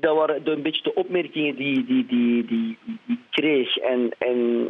dat 0.00 0.16
waren 0.16 0.40
een 0.44 0.62
beetje 0.62 0.82
de 0.82 0.94
opmerkingen 0.94 1.56
die, 1.56 1.84
die, 1.84 2.06
die, 2.06 2.46
die, 2.46 2.78
die 3.06 3.18
kreeg. 3.30 3.76
En, 3.76 4.10
en 4.18 4.68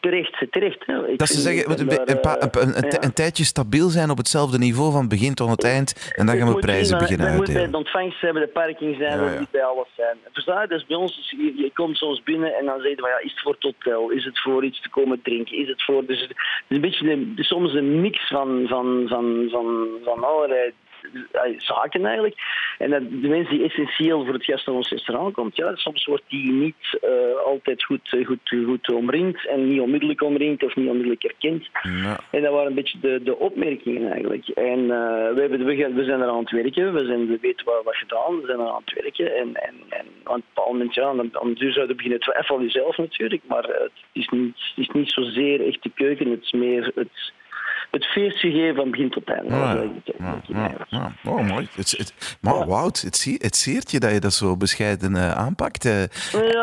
terecht, 0.00 0.46
terecht. 0.50 0.86
Hè. 0.86 1.16
dat 1.16 1.28
ze 1.28 1.40
zeggen, 1.40 1.68
moet 1.68 1.80
een, 1.80 1.88
daar, 1.88 2.00
een, 2.00 2.48
een, 2.50 2.76
een, 2.76 2.90
ja. 2.90 3.02
een, 3.02 3.12
tijdje 3.12 3.44
stabiel 3.44 3.88
zijn 3.88 4.10
op 4.10 4.16
hetzelfde 4.16 4.58
niveau 4.58 4.92
van 4.92 5.08
begin 5.08 5.34
tot 5.34 5.50
het 5.50 5.64
eind. 5.64 6.12
En 6.16 6.26
dan 6.26 6.36
gaan 6.36 6.54
we 6.54 6.58
prijzen 6.58 6.98
beginnen 6.98 7.26
uitdelen. 7.26 7.52
Je 7.52 7.58
moet 7.58 7.70
bij 7.70 7.80
de 7.80 7.86
ontvangst 7.86 8.20
hebben, 8.20 8.42
de 8.42 8.48
parking 8.48 8.96
zijn, 8.96 9.20
ja, 9.20 9.32
ja. 9.32 9.46
bij 9.50 9.64
alles 9.64 9.88
zijn. 9.96 10.16
Verstaan 10.32 10.68
dus 10.68 10.86
bij 10.86 10.96
ons, 10.96 11.34
je, 11.36 11.54
je, 11.56 11.70
komt 11.74 11.96
soms 11.96 12.22
binnen 12.22 12.54
en 12.54 12.64
dan 12.64 12.80
zeg 12.80 12.90
je 12.90 12.96
van 12.96 13.10
ja, 13.10 13.18
is 13.18 13.30
het 13.30 13.40
voor 13.40 13.52
het 13.52 13.62
hotel? 13.62 14.10
Is 14.10 14.24
het 14.24 14.40
voor 14.40 14.64
iets 14.64 14.82
te 14.82 14.90
komen 14.90 15.22
drinken? 15.22 15.56
Is 15.56 15.68
het 15.68 15.82
voor... 15.82 16.06
Dus 16.06 16.20
het 16.20 16.30
is 16.30 16.76
een 16.76 16.80
beetje 16.80 17.32
soms 17.36 17.74
een 17.74 18.00
mix 18.00 18.28
van, 18.28 18.64
van, 18.68 19.04
van, 19.08 19.48
van, 19.50 19.88
van 20.04 20.24
allerlei 20.24 20.72
zaken 21.56 22.04
eigenlijk. 22.04 22.34
En 22.78 22.90
dat 22.90 23.02
de 23.10 23.28
mensen 23.28 23.56
die 23.56 23.64
essentieel 23.64 24.24
voor 24.24 24.34
het 24.34 24.44
gast 24.44 24.66
naar 24.66 24.76
ons 24.76 24.90
restaurant 24.90 25.34
komt, 25.34 25.56
ja, 25.56 25.76
soms 25.76 26.04
wordt 26.04 26.24
die 26.28 26.52
niet 26.52 27.00
uh, 27.04 27.10
altijd 27.44 27.84
goed, 27.84 28.16
goed, 28.24 28.54
goed 28.66 28.92
omringd 28.92 29.46
en 29.46 29.68
niet 29.68 29.80
onmiddellijk 29.80 30.22
omringd 30.22 30.64
of 30.64 30.76
niet 30.76 30.88
onmiddellijk 30.88 31.24
erkend. 31.24 31.68
Ja. 31.82 32.20
En 32.30 32.42
dat 32.42 32.52
waren 32.52 32.66
een 32.66 32.74
beetje 32.74 32.98
de, 33.00 33.22
de 33.22 33.38
opmerkingen 33.38 34.10
eigenlijk. 34.10 34.48
En 34.48 34.78
uh, 34.78 34.88
we, 35.34 35.40
hebben, 35.40 35.64
we, 35.64 36.04
zijn 36.04 36.20
er 36.20 36.28
aan 36.28 36.38
het 36.38 36.50
werken, 36.50 36.94
we, 36.94 37.04
zijn, 37.06 37.26
we 37.26 37.38
weten 37.40 37.66
wat 37.66 37.84
we 37.84 37.94
gedaan, 37.94 38.40
we 38.40 38.46
zijn 38.46 38.60
er 38.60 38.68
aan 38.68 38.82
het 38.84 39.02
werken. 39.02 39.36
En, 39.36 39.54
en, 39.54 39.74
en 39.88 40.06
aan 40.24 40.34
een 40.34 40.42
bepaald 40.54 40.72
moment, 40.72 40.94
ja, 40.94 41.14
dan, 41.14 41.28
dan 41.32 41.54
zouden 41.56 41.96
beginnen 41.96 42.20
twijfelen 42.20 42.46
van 42.46 42.62
jezelf 42.62 42.96
natuurlijk, 42.96 43.42
maar 43.46 43.62
het 43.62 43.92
is 44.12 44.28
niet, 44.28 44.54
het 44.74 44.88
is 44.88 44.88
niet 44.88 45.10
zozeer 45.10 45.66
echt 45.66 45.82
de 45.82 45.90
keuken, 45.94 46.30
het 46.30 46.42
is 46.42 46.52
meer 46.52 46.92
het 46.94 47.32
het 47.92 48.06
feestje 48.06 48.50
geven 48.50 48.74
van 48.74 48.90
begin 48.90 49.10
tot 49.10 49.28
einde. 49.28 49.54
Ja, 49.54 49.82
ja, 50.46 50.74
ja, 50.88 51.12
Oh, 51.24 51.48
mooi. 51.48 51.68
Het, 51.74 51.90
het, 51.90 52.38
maar 52.40 52.66
Wout, 52.66 53.00
het, 53.00 53.36
het 53.38 53.56
zeert 53.56 53.90
je 53.90 54.00
dat 54.00 54.12
je 54.12 54.20
dat 54.20 54.32
zo 54.32 54.56
bescheiden 54.56 55.14
uh, 55.14 55.32
aanpakt. 55.32 55.84
Uh, 55.84 56.02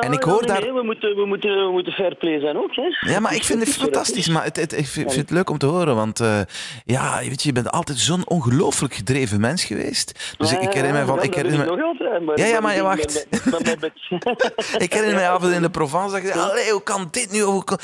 en 0.03 0.11
ik 0.11 0.23
hoor 0.23 0.39
nee, 0.39 0.47
daar... 0.47 0.61
Nee, 0.61 0.73
we, 0.73 0.83
moeten, 0.83 1.15
we, 1.15 1.25
moeten, 1.25 1.65
we 1.65 1.71
moeten 1.71 1.93
fair 1.93 2.15
play 2.15 2.39
zijn 2.39 2.57
ook. 2.57 2.75
Hè? 2.75 3.11
Ja, 3.11 3.19
maar 3.19 3.35
ik 3.35 3.43
vind 3.43 3.59
het 3.59 3.75
fantastisch. 3.75 4.27
Maar 4.27 4.43
het, 4.43 4.55
het, 4.55 4.77
ik 4.77 4.85
vind, 4.85 5.15
het 5.15 5.29
leuk 5.29 5.49
om 5.49 5.57
te 5.57 5.65
horen. 5.65 5.95
Want 5.95 6.21
uh, 6.21 6.39
ja, 6.85 7.19
weet 7.19 7.41
je, 7.41 7.47
je 7.47 7.53
bent 7.53 7.71
altijd 7.71 7.97
zo'n 7.97 8.27
ongelooflijk 8.27 8.93
gedreven 8.93 9.39
mens 9.41 9.63
geweest. 9.63 10.35
Dus 10.37 10.51
ik 10.51 10.73
herinner 10.73 10.91
mij 10.91 11.05
van... 11.05 11.23
Ik 11.23 11.33
herinner 11.33 11.75
me... 11.75 11.83
Altijd, 11.83 12.25
maar 12.25 12.39
ja, 12.39 12.45
ja, 12.45 12.59
maar 12.59 12.75
je 12.75 12.81
wacht. 12.81 13.27
ik 14.85 14.93
herinner 14.93 15.15
mij 15.15 15.29
af 15.29 15.51
in 15.51 15.61
de 15.61 15.69
Provence 15.69 16.21
dat 16.21 16.23
ik 16.23 16.35
allee, 16.35 16.71
hoe 16.71 16.83
kan 16.83 17.07
dit 17.11 17.31
nu? 17.31 17.41
Hoe 17.41 17.63
kan... 17.63 17.79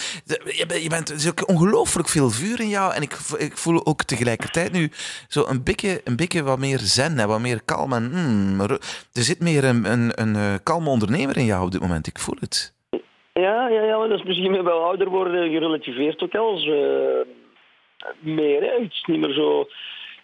Je 0.45 0.65
bent, 0.67 0.83
je 0.83 0.89
bent 0.89 1.45
ongelooflijk 1.45 2.09
veel 2.09 2.29
vuur 2.29 2.59
in 2.59 2.69
jou. 2.69 2.93
En 2.93 3.01
ik 3.01 3.17
ik 3.39 3.57
voel 3.57 3.85
ook 3.85 4.03
tegelijkertijd 4.03 4.71
nu 4.71 4.89
zo 5.27 5.45
een 5.47 5.63
beetje, 5.63 6.01
een 6.03 6.15
beetje 6.15 6.43
wat 6.43 6.59
meer 6.59 6.77
zen 6.77 7.19
en 7.19 7.27
wat 7.27 7.39
meer 7.39 7.61
kalm. 7.65 7.93
En, 7.93 8.09
mm, 8.11 8.59
er 8.59 8.79
zit 9.11 9.39
meer 9.39 9.63
een, 9.63 9.91
een, 9.91 10.21
een, 10.21 10.35
een 10.35 10.63
kalme 10.63 10.89
ondernemer 10.89 11.37
in 11.37 11.45
jou 11.45 11.65
op 11.65 11.71
dit 11.71 11.81
moment. 11.81 12.07
Ik 12.07 12.19
voel 12.19 12.37
het. 12.39 12.73
Ja, 13.33 13.67
ja, 13.67 13.81
ja 13.81 14.07
dat 14.07 14.19
is 14.19 14.23
misschien 14.23 14.63
wel 14.63 14.83
ouder 14.83 15.09
worden 15.09 15.49
gerelativeerd 15.49 16.21
ook 16.21 16.35
als 16.35 16.65
uh, 16.65 16.73
meer. 18.19 18.61
Hè. 18.61 18.81
Het 18.81 18.91
is 18.91 19.03
niet 19.05 19.19
meer 19.19 19.33
zo. 19.33 19.67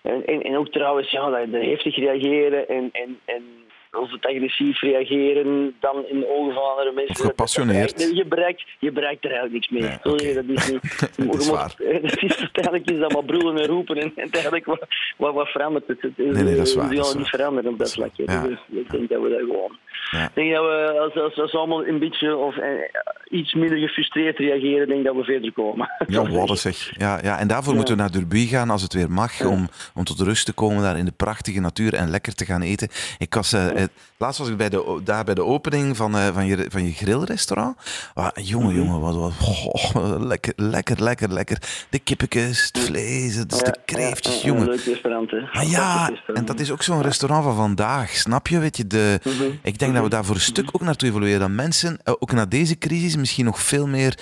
En, 0.02 0.26
en, 0.26 0.42
en 0.42 0.58
ook 0.58 0.72
trouwens, 0.72 1.12
ja, 1.12 1.30
dat, 1.30 1.52
dat 1.52 1.62
heftig 1.62 1.96
reageren 1.96 2.68
en, 2.68 2.90
en, 2.92 3.20
en 3.26 3.44
of 3.92 4.12
het 4.12 4.26
agressief 4.26 4.82
reageren 4.82 5.76
dan 5.80 6.06
in 6.08 6.20
de 6.20 6.28
ogen 6.28 6.54
van 6.54 6.64
andere 6.64 6.92
mensen. 6.92 7.16
Of 7.20 7.30
gepassioneerd. 7.30 8.16
Je 8.16 8.26
bereikt, 8.26 8.64
je 8.80 8.92
bereikt 8.92 9.26
er 9.26 9.32
eigenlijk 9.32 9.54
niks 9.54 9.70
mee. 9.70 9.82
Nee, 9.82 10.14
okay. 10.14 10.34
Dat 10.34 10.44
is 10.48 10.72
niet... 10.72 11.28
dat 11.32 11.42
is 11.42 11.50
waar. 11.50 11.76
Dat 12.02 12.22
is, 12.22 12.38
uiteindelijk 12.38 12.90
is 12.90 13.00
dat 13.00 13.14
maar 13.14 13.24
brullen 13.24 13.58
en 13.58 13.68
roepen 13.68 13.98
en 13.98 14.12
uiteindelijk 14.16 14.66
wat, 14.66 14.86
wat, 15.18 15.34
wat 15.34 15.48
verandert 15.48 15.88
het. 15.88 16.02
het 16.02 16.18
nee, 16.18 16.44
nee, 16.44 16.56
dat 16.56 16.68
is 16.68 16.76
waar. 16.76 16.90
Die 16.90 17.18
niet 17.18 17.28
veranderen 17.28 17.72
op 17.72 17.78
dat 17.78 17.94
vlak. 17.94 18.12
Ja. 18.14 18.42
Dus 18.42 18.60
ik 18.70 18.92
denk 18.92 19.10
dat 19.10 19.22
we 19.22 19.30
dat 19.30 19.40
gewoon... 19.40 19.78
Ja. 20.12 20.26
Ik 20.26 20.32
denk 20.34 20.54
dat 20.54 20.64
we, 20.64 21.00
als, 21.00 21.24
als, 21.24 21.40
als 21.40 21.52
we 21.52 21.58
allemaal 21.58 21.86
een 21.88 22.00
beetje 22.00 22.36
of 22.36 22.58
eh, 22.58 22.70
iets 23.30 23.54
minder 23.54 23.78
gefrustreerd 23.78 24.38
reageren, 24.38 24.88
denk 24.88 25.06
dat 25.06 25.16
we 25.16 25.24
verder 25.24 25.54
komen. 25.54 25.90
Ja, 26.08 26.30
wat 26.32 26.60
zeg. 26.60 26.98
Ja, 26.98 27.20
ja, 27.24 27.40
en 27.40 27.48
daarvoor 27.48 27.72
ja. 27.72 27.76
moeten 27.76 27.96
we 27.96 28.02
naar 28.02 28.12
Derby 28.12 28.48
gaan 28.48 28.70
als 28.70 28.82
het 28.82 28.94
weer 28.94 29.12
mag, 29.12 29.46
om, 29.46 29.68
om 29.94 30.04
tot 30.04 30.20
rust 30.20 30.46
te 30.46 30.54
komen 30.54 30.84
daar 30.84 30.98
in 30.98 31.06
de 31.06 31.14
prachtige 31.18 31.60
natuur 31.60 31.94
en 31.94 32.10
lekker 32.10 32.34
te 32.34 32.46
gaan 32.46 32.62
eten. 32.62 32.88
Ik 33.18 33.34
was, 33.34 33.54
uh, 33.54 33.68
laatst 34.18 34.40
was 34.40 34.50
ik 34.50 34.58
bij 34.58 34.70
de, 34.70 35.00
daar 35.04 35.24
bij 35.24 35.34
de 35.34 35.44
opening 35.44 35.98
van, 35.98 36.16
uh, 36.16 36.28
van, 36.28 36.46
je, 36.46 36.66
van 36.70 36.84
je 36.84 36.92
grillrestaurant. 36.92 37.78
Ah, 38.14 38.30
jongen, 38.34 38.76
jongen, 38.76 39.00
wat, 39.00 39.16
wat 39.16 39.34
oh, 39.94 40.16
lekker, 40.20 40.54
lekker, 40.56 41.04
lekker, 41.04 41.34
lekker. 41.34 41.58
De 41.90 42.00
kippetjes, 42.00 42.70
het 42.72 42.84
vlees, 42.84 43.36
het, 43.36 43.50
de 43.50 43.76
kreeftjes, 43.86 44.42
jongen. 44.42 44.66
Leuk 44.66 44.84
restaurant, 44.84 45.32
hè? 45.32 45.62
Ja, 45.62 46.12
en 46.34 46.46
dat 46.46 46.60
is 46.60 46.72
ook 46.72 46.84
zo'n 46.84 47.02
restaurant 47.02 47.44
van 47.44 47.56
vandaag, 47.56 48.10
snap 48.10 48.48
je? 48.48 48.60
Weet 48.60 48.78
je, 48.78 48.88
de, 48.88 49.20
mm 49.24 49.32
-hmm. 49.32 49.60
ik 49.64 49.80
denk 49.82 49.94
dat 49.94 50.04
we 50.04 50.10
daar 50.10 50.26
voor 50.26 50.36
een 50.36 50.41
stuk 50.41 50.70
ook 50.72 50.82
naartoe 50.82 51.10
evolueren. 51.10 51.39
Dat 51.39 51.50
mensen, 51.50 52.00
ook 52.20 52.32
na 52.32 52.46
deze 52.46 52.78
crisis, 52.78 53.15
misschien 53.15 53.46
nog 53.46 53.60
veel 53.60 53.88
meer 53.88 54.17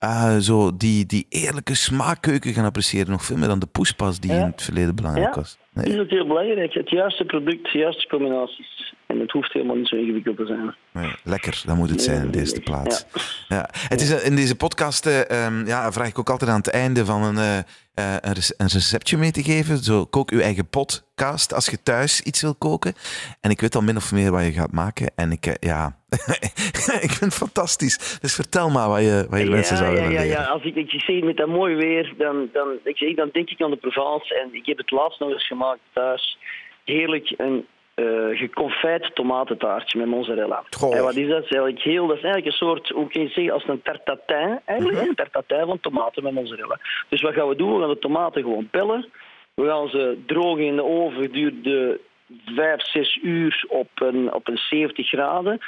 uh, 0.00 0.36
zo 0.36 0.76
die, 0.76 1.06
die 1.06 1.26
eerlijke 1.28 1.74
smaakkeuken 1.74 2.52
gaan 2.52 2.64
appreciëren. 2.64 3.10
Nog 3.10 3.24
veel 3.24 3.36
meer 3.36 3.48
dan 3.48 3.58
de 3.58 3.66
poespas 3.66 4.20
die 4.20 4.32
ja. 4.32 4.38
in 4.38 4.46
het 4.46 4.62
verleden 4.62 4.94
belangrijk 4.94 5.34
ja. 5.34 5.40
was. 5.40 5.58
Nee. 5.72 5.86
is 5.86 5.98
ook 5.98 6.10
heel 6.10 6.26
belangrijk. 6.26 6.74
Het 6.74 6.90
juiste 6.90 7.24
product, 7.24 7.72
de 7.72 7.78
juiste 7.78 8.08
combinaties. 8.08 8.91
En 9.12 9.20
het 9.20 9.30
hoeft 9.30 9.52
helemaal 9.52 9.76
niet 9.76 9.88
zo 9.88 9.96
ingewikkeld 9.96 10.36
te 10.36 10.46
zijn. 10.46 10.74
Nee, 10.92 11.12
lekker, 11.24 11.62
dat 11.66 11.76
moet 11.76 11.90
het 11.90 12.02
zijn 12.02 12.22
in 12.22 12.30
deze 12.30 12.60
plaats. 12.60 13.06
Ja. 13.48 13.56
ja. 13.56 13.68
Het 13.88 14.00
is, 14.00 14.24
in 14.24 14.36
deze 14.36 14.56
podcast 14.56 15.06
uh, 15.06 15.46
um, 15.46 15.66
ja, 15.66 15.92
vraag 15.92 16.08
ik 16.08 16.18
ook 16.18 16.30
altijd 16.30 16.50
aan 16.50 16.56
het 16.56 16.70
einde 16.70 17.04
van 17.04 17.22
een, 17.22 17.34
uh, 17.34 17.56
een, 17.94 18.36
een, 18.56 18.68
receptje 18.68 19.16
mee 19.16 19.30
te 19.30 19.42
geven. 19.42 19.76
Zo, 19.76 20.04
kook 20.04 20.30
uw 20.30 20.40
eigen 20.40 20.68
podcast 20.68 21.54
als 21.54 21.66
je 21.66 21.82
thuis 21.82 22.20
iets 22.20 22.42
wil 22.42 22.54
koken. 22.54 22.92
En 23.40 23.50
ik 23.50 23.60
weet 23.60 23.74
al 23.74 23.82
min 23.82 23.96
of 23.96 24.12
meer 24.12 24.30
wat 24.30 24.44
je 24.44 24.52
gaat 24.52 24.72
maken. 24.72 25.12
En 25.16 25.30
ik, 25.30 25.56
ja, 25.60 25.96
ik 27.06 27.10
vind 27.10 27.20
het 27.20 27.34
fantastisch. 27.34 28.18
Dus 28.20 28.34
vertel 28.34 28.70
maar 28.70 28.88
wat 28.88 29.00
je, 29.00 29.26
wat 29.30 29.38
je 29.38 29.44
ja, 29.44 29.50
mensen 29.50 29.76
zou 29.76 29.94
willen 29.94 30.12
ja, 30.12 30.20
leren. 30.20 30.42
Ja, 30.42 30.44
als 30.44 30.64
ik, 30.64 30.74
ik 30.74 30.90
zie 30.90 31.24
met 31.24 31.36
dat 31.36 31.48
mooi 31.48 31.74
weer, 31.74 32.14
dan, 32.18 32.48
dan, 32.52 32.68
ik 32.84 32.96
zeg, 32.96 33.14
dan 33.14 33.28
denk 33.32 33.50
ik 33.50 33.62
aan 33.62 33.70
de 33.70 33.76
Provence. 33.76 34.40
En 34.40 34.54
ik 34.54 34.66
heb 34.66 34.78
het 34.78 34.90
laatst 34.90 35.20
nog 35.20 35.30
eens 35.30 35.46
gemaakt 35.46 35.80
thuis. 35.92 36.38
Heerlijk 36.84 37.34
een 37.36 37.66
uh, 37.96 38.38
geconfijt 38.38 39.14
tomatentaartje 39.14 39.98
met 39.98 40.06
mozzarella. 40.06 40.62
Goh. 40.70 40.96
En 40.96 41.02
wat 41.02 41.14
is 41.16 41.28
dat? 41.28 41.36
Dat 41.36 41.44
is 41.44 41.50
eigenlijk, 41.50 41.82
heel, 41.82 42.06
dat 42.06 42.16
is 42.16 42.22
eigenlijk 42.22 42.52
een 42.52 42.66
soort, 42.66 42.88
hoe 42.88 43.06
kun 43.08 43.22
je 43.22 43.28
zeggen, 43.28 43.52
als 43.52 43.68
een 43.68 43.82
tartatin. 43.82 44.60
Eigenlijk, 44.64 44.98
Mhm. 44.98 45.08
een 45.08 45.14
tartatin 45.14 45.66
van 45.66 45.80
tomaten 45.80 46.22
met 46.22 46.32
mozzarella. 46.32 46.78
Dus 47.08 47.20
wat 47.22 47.34
gaan 47.34 47.48
we 47.48 47.56
doen? 47.56 47.74
We 47.74 47.80
gaan 47.80 47.88
de 47.88 47.98
tomaten 47.98 48.42
gewoon 48.42 48.68
pellen. 48.70 49.08
We 49.54 49.66
gaan 49.66 49.88
ze 49.88 50.18
drogen 50.26 50.64
in 50.64 50.76
de 50.76 50.84
oven 50.84 51.22
gedurende 51.22 52.00
5, 52.46 52.80
6 52.86 53.18
uur 53.22 53.64
op 53.68 53.88
een, 53.94 54.32
op 54.32 54.48
een 54.48 54.58
70 54.58 55.08
graden. 55.08 55.60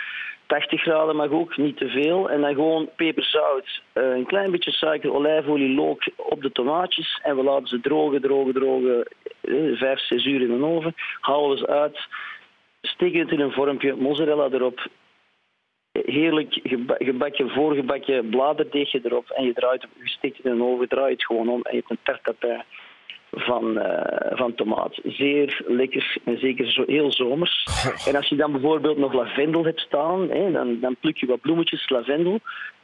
80 0.47 0.83
graden 0.83 1.17
mag 1.17 1.31
ook, 1.31 1.57
niet 1.57 1.77
te 1.77 1.89
veel. 1.89 2.31
En 2.31 2.41
dan 2.41 2.55
gewoon 2.55 2.89
peperzout, 2.97 3.83
eh, 3.93 4.11
een 4.11 4.27
klein 4.27 4.51
beetje 4.51 4.71
suiker, 4.71 5.15
olijfolie, 5.15 5.75
look 5.75 6.03
op 6.17 6.43
de 6.43 6.53
tomaatjes. 6.53 7.21
En 7.23 7.37
we 7.37 7.43
laten 7.43 7.67
ze 7.67 7.81
drogen, 7.81 8.21
drogen, 8.21 8.55
drogen, 8.55 9.07
eh, 9.41 9.73
5, 9.73 9.99
6 9.99 10.25
uur 10.25 10.41
in 10.41 10.59
de 10.59 10.65
oven. 10.65 10.95
Halen 11.21 11.51
we 11.51 11.57
ze 11.57 11.67
uit, 11.67 11.99
steken 12.83 13.21
het 13.21 13.31
in 13.31 13.41
een 13.41 13.53
vormpje, 13.53 13.95
mozzarella 13.95 14.49
erop. 14.51 14.87
Heerlijk 15.93 16.61
geba 16.63 16.95
gebakken, 16.99 17.51
voorgebakken 17.51 18.29
bladerdeegje 18.29 19.01
erop. 19.05 19.31
En 19.31 19.45
je 19.45 19.53
draait, 19.53 19.87
je 20.03 20.09
steekt 20.09 20.37
het 20.37 20.47
in 20.47 20.57
de 20.57 20.65
oven, 20.65 20.89
draait 20.89 21.13
het 21.13 21.27
gewoon 21.27 21.49
om 21.49 21.63
en 21.63 21.77
je 21.77 21.79
hebt 21.79 21.91
een 21.91 21.99
tartatin 22.03 22.63
van, 23.35 23.79
uh, 23.79 24.03
van 24.31 24.55
tomaat. 24.55 25.01
Zeer 25.05 25.63
lekker 25.67 26.17
en 26.25 26.39
zeker 26.39 26.71
zo, 26.71 26.85
heel 26.87 27.13
zomers. 27.13 27.67
En 28.07 28.17
als 28.17 28.29
je 28.29 28.37
dan 28.37 28.53
bijvoorbeeld 28.53 28.99
nog 28.99 29.13
lavendel 29.13 29.65
hebt 29.65 29.81
staan, 29.81 30.31
hè, 30.31 30.53
dan, 30.53 30.81
dan 30.81 30.97
pluk 31.01 31.17
je 31.17 31.27
wat 31.27 31.41
bloemetjes 31.41 31.89
lavendel. 31.89 32.41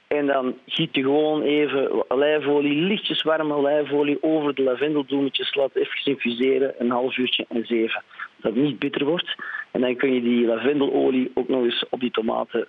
En 0.06 0.26
dan 0.26 0.54
giet 0.66 0.94
je 0.94 1.02
gewoon 1.02 1.42
even 1.42 2.10
olijfolie, 2.10 2.74
lichtjes 2.74 3.22
warme 3.22 3.54
olijfolie 3.54 4.18
over 4.20 4.54
de 4.54 4.62
lavendelbloemetjes. 4.62 5.54
Laat 5.54 5.74
even 5.74 6.04
infuseren, 6.04 6.74
een 6.78 6.90
half 6.90 7.16
uurtje 7.16 7.44
en 7.48 7.66
zeven. 7.66 8.02
Dat 8.36 8.54
het 8.54 8.62
niet 8.62 8.78
bitter 8.78 9.04
wordt. 9.04 9.34
En 9.70 9.80
dan 9.80 9.96
kun 9.96 10.14
je 10.14 10.20
die 10.20 10.46
lavendelolie 10.46 11.30
ook 11.34 11.48
nog 11.48 11.64
eens 11.64 11.84
op 11.90 12.00
die 12.00 12.10
tomaten, 12.10 12.66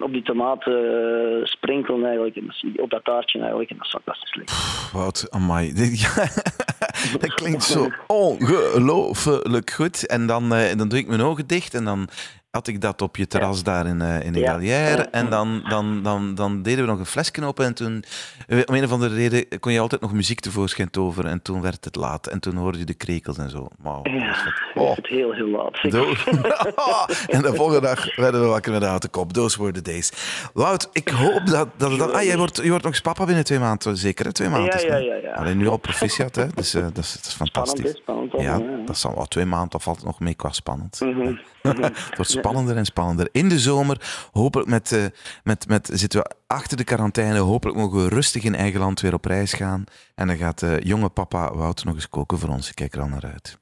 op 0.00 0.12
die 0.12 0.22
tomaten 0.22 1.40
sprenkelen 1.46 2.04
eigenlijk. 2.04 2.36
En 2.36 2.52
op 2.82 2.90
dat 2.90 3.04
taartje 3.04 3.38
eigenlijk. 3.38 3.70
En 3.70 3.76
dat 3.76 3.86
is 3.86 3.92
fantastisch 3.92 4.34
lekker. 4.34 4.56
Wout, 4.92 5.30
amai. 5.30 5.72
dat 7.20 7.34
klinkt 7.34 7.62
zo 7.62 7.88
ongelooflijk 8.06 9.70
goed. 9.70 10.06
En 10.06 10.26
dan, 10.26 10.54
uh, 10.54 10.74
dan 10.76 10.88
doe 10.88 10.98
ik 10.98 11.06
mijn 11.06 11.20
ogen 11.20 11.46
dicht 11.46 11.74
en 11.74 11.84
dan 11.84 12.08
had 12.56 12.66
ik 12.66 12.80
dat 12.80 13.02
op 13.02 13.16
je 13.16 13.26
terras 13.26 13.62
daar 13.62 13.86
in, 13.86 14.00
uh, 14.00 14.24
in 14.24 14.32
de 14.32 14.40
Gallière. 14.40 15.02
En 15.02 15.30
dan, 15.30 15.64
dan, 15.68 16.02
dan, 16.02 16.34
dan 16.34 16.62
deden 16.62 16.84
we 16.84 16.90
nog 16.90 16.98
een 16.98 17.06
flesje 17.06 17.44
open. 17.44 17.64
En 17.64 17.74
toen, 17.74 18.04
eh, 18.46 18.58
om 18.64 18.74
een 18.74 18.84
of 18.84 18.92
andere 18.92 19.14
reden, 19.14 19.60
kon 19.60 19.72
je 19.72 19.80
altijd 19.80 20.00
nog 20.00 20.12
muziek 20.12 20.40
tevoorschijn 20.40 20.90
toveren. 20.90 21.30
En 21.30 21.42
toen 21.42 21.62
werd 21.62 21.84
het 21.84 21.96
laat. 21.96 22.26
En 22.26 22.40
toen 22.40 22.56
hoorde 22.56 22.78
je 22.78 22.84
de 22.84 22.94
krekels 22.94 23.38
en 23.38 23.50
zo. 23.50 23.68
Wow, 23.78 24.06
ja, 24.06 24.36
oh. 24.74 24.96
het 24.96 25.06
heel, 25.06 25.32
heel 25.32 25.48
laat. 25.48 25.78
en 27.36 27.42
de 27.42 27.54
volgende 27.54 27.80
dag 27.80 28.16
werden 28.16 28.40
we 28.40 28.46
wakker 28.46 28.72
met 28.72 28.80
de 28.80 28.86
houten 28.86 29.10
kop. 29.10 29.32
Those 29.32 29.58
were 29.58 29.72
the 29.72 29.82
days. 29.82 30.12
Wout, 30.54 30.88
ik 30.92 31.08
hoop 31.08 31.46
dat... 31.46 31.68
dat, 31.76 31.98
dat 31.98 32.12
ah, 32.12 32.22
jij 32.22 32.36
wordt, 32.36 32.56
je 32.56 32.68
wordt 32.68 32.84
nog 32.84 32.92
eens 32.92 33.02
papa 33.02 33.24
binnen 33.24 33.44
twee 33.44 33.58
maanden, 33.58 33.96
zeker? 33.96 34.24
Hè? 34.24 34.32
Twee 34.32 34.48
maanden. 34.48 34.80
Ja, 34.80 34.96
ja, 34.96 34.96
ja. 34.96 35.14
ja. 35.14 35.32
Alleen 35.32 35.56
nu 35.56 35.68
al 35.68 35.76
proficiat, 35.76 36.34
hè? 36.34 36.46
Dus 36.54 36.74
uh, 36.74 36.82
dat, 36.82 36.98
is, 36.98 37.12
dat 37.12 37.24
is 37.24 37.34
fantastisch. 37.34 37.96
Spannend, 37.96 38.30
spannend. 38.30 38.80
Ja, 38.80 38.84
dat 38.86 38.98
zal 38.98 39.14
wel 39.14 39.26
twee 39.26 39.44
maanden, 39.44 39.74
of 39.74 39.82
valt 39.82 40.04
nog 40.04 40.20
mee 40.20 40.34
qua 40.34 40.52
spannend. 40.52 41.00
Mm 41.00 41.12
-hmm. 41.12 41.38
het 41.80 42.16
wordt 42.16 42.30
spannender 42.30 42.76
en 42.76 42.84
spannender. 42.84 43.28
In 43.32 43.48
de 43.48 43.58
zomer, 43.58 44.28
hopelijk 44.32 44.68
met, 44.68 44.92
uh, 44.92 45.04
met, 45.44 45.68
met, 45.68 45.90
zitten 45.92 46.20
we 46.20 46.30
achter 46.46 46.76
de 46.76 46.84
quarantaine. 46.84 47.38
Hopelijk 47.38 47.78
mogen 47.78 48.02
we 48.02 48.08
rustig 48.08 48.42
in 48.42 48.54
eigen 48.54 48.80
land 48.80 49.00
weer 49.00 49.14
op 49.14 49.24
reis 49.24 49.52
gaan. 49.52 49.84
En 50.14 50.26
dan 50.26 50.36
gaat 50.36 50.62
uh, 50.62 50.80
jonge 50.80 51.08
papa 51.08 51.54
Wout 51.54 51.84
nog 51.84 51.94
eens 51.94 52.08
koken 52.08 52.38
voor 52.38 52.48
ons. 52.48 52.68
Ik 52.68 52.74
kijk 52.74 52.94
er 52.94 53.00
al 53.00 53.08
naar 53.08 53.30
uit. 53.32 53.58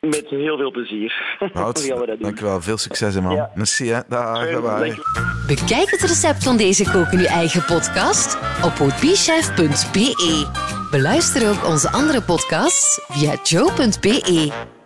Met 0.00 0.26
heel 0.28 0.56
veel 0.56 0.70
plezier. 0.70 1.36
Wout, 1.52 1.88
dankjewel. 2.20 2.60
Veel 2.60 2.78
succes, 2.78 3.20
man. 3.20 3.34
Ja. 3.34 3.50
Merci, 3.54 3.88
hè. 3.88 4.00
Dag, 4.08 4.60
bye. 4.60 4.98
Bekijk 5.46 5.90
het 5.90 6.00
recept 6.00 6.42
van 6.42 6.56
deze 6.56 6.90
Koken 6.90 7.18
Nu 7.18 7.24
Eigen 7.24 7.64
podcast 7.64 8.38
op 8.64 8.72
woodbeechef.be. 8.72 10.46
Beluister 10.90 11.48
ook 11.48 11.66
onze 11.66 11.90
andere 11.90 12.22
podcasts 12.22 13.00
via 13.08 13.34
joe.be. 13.42 14.78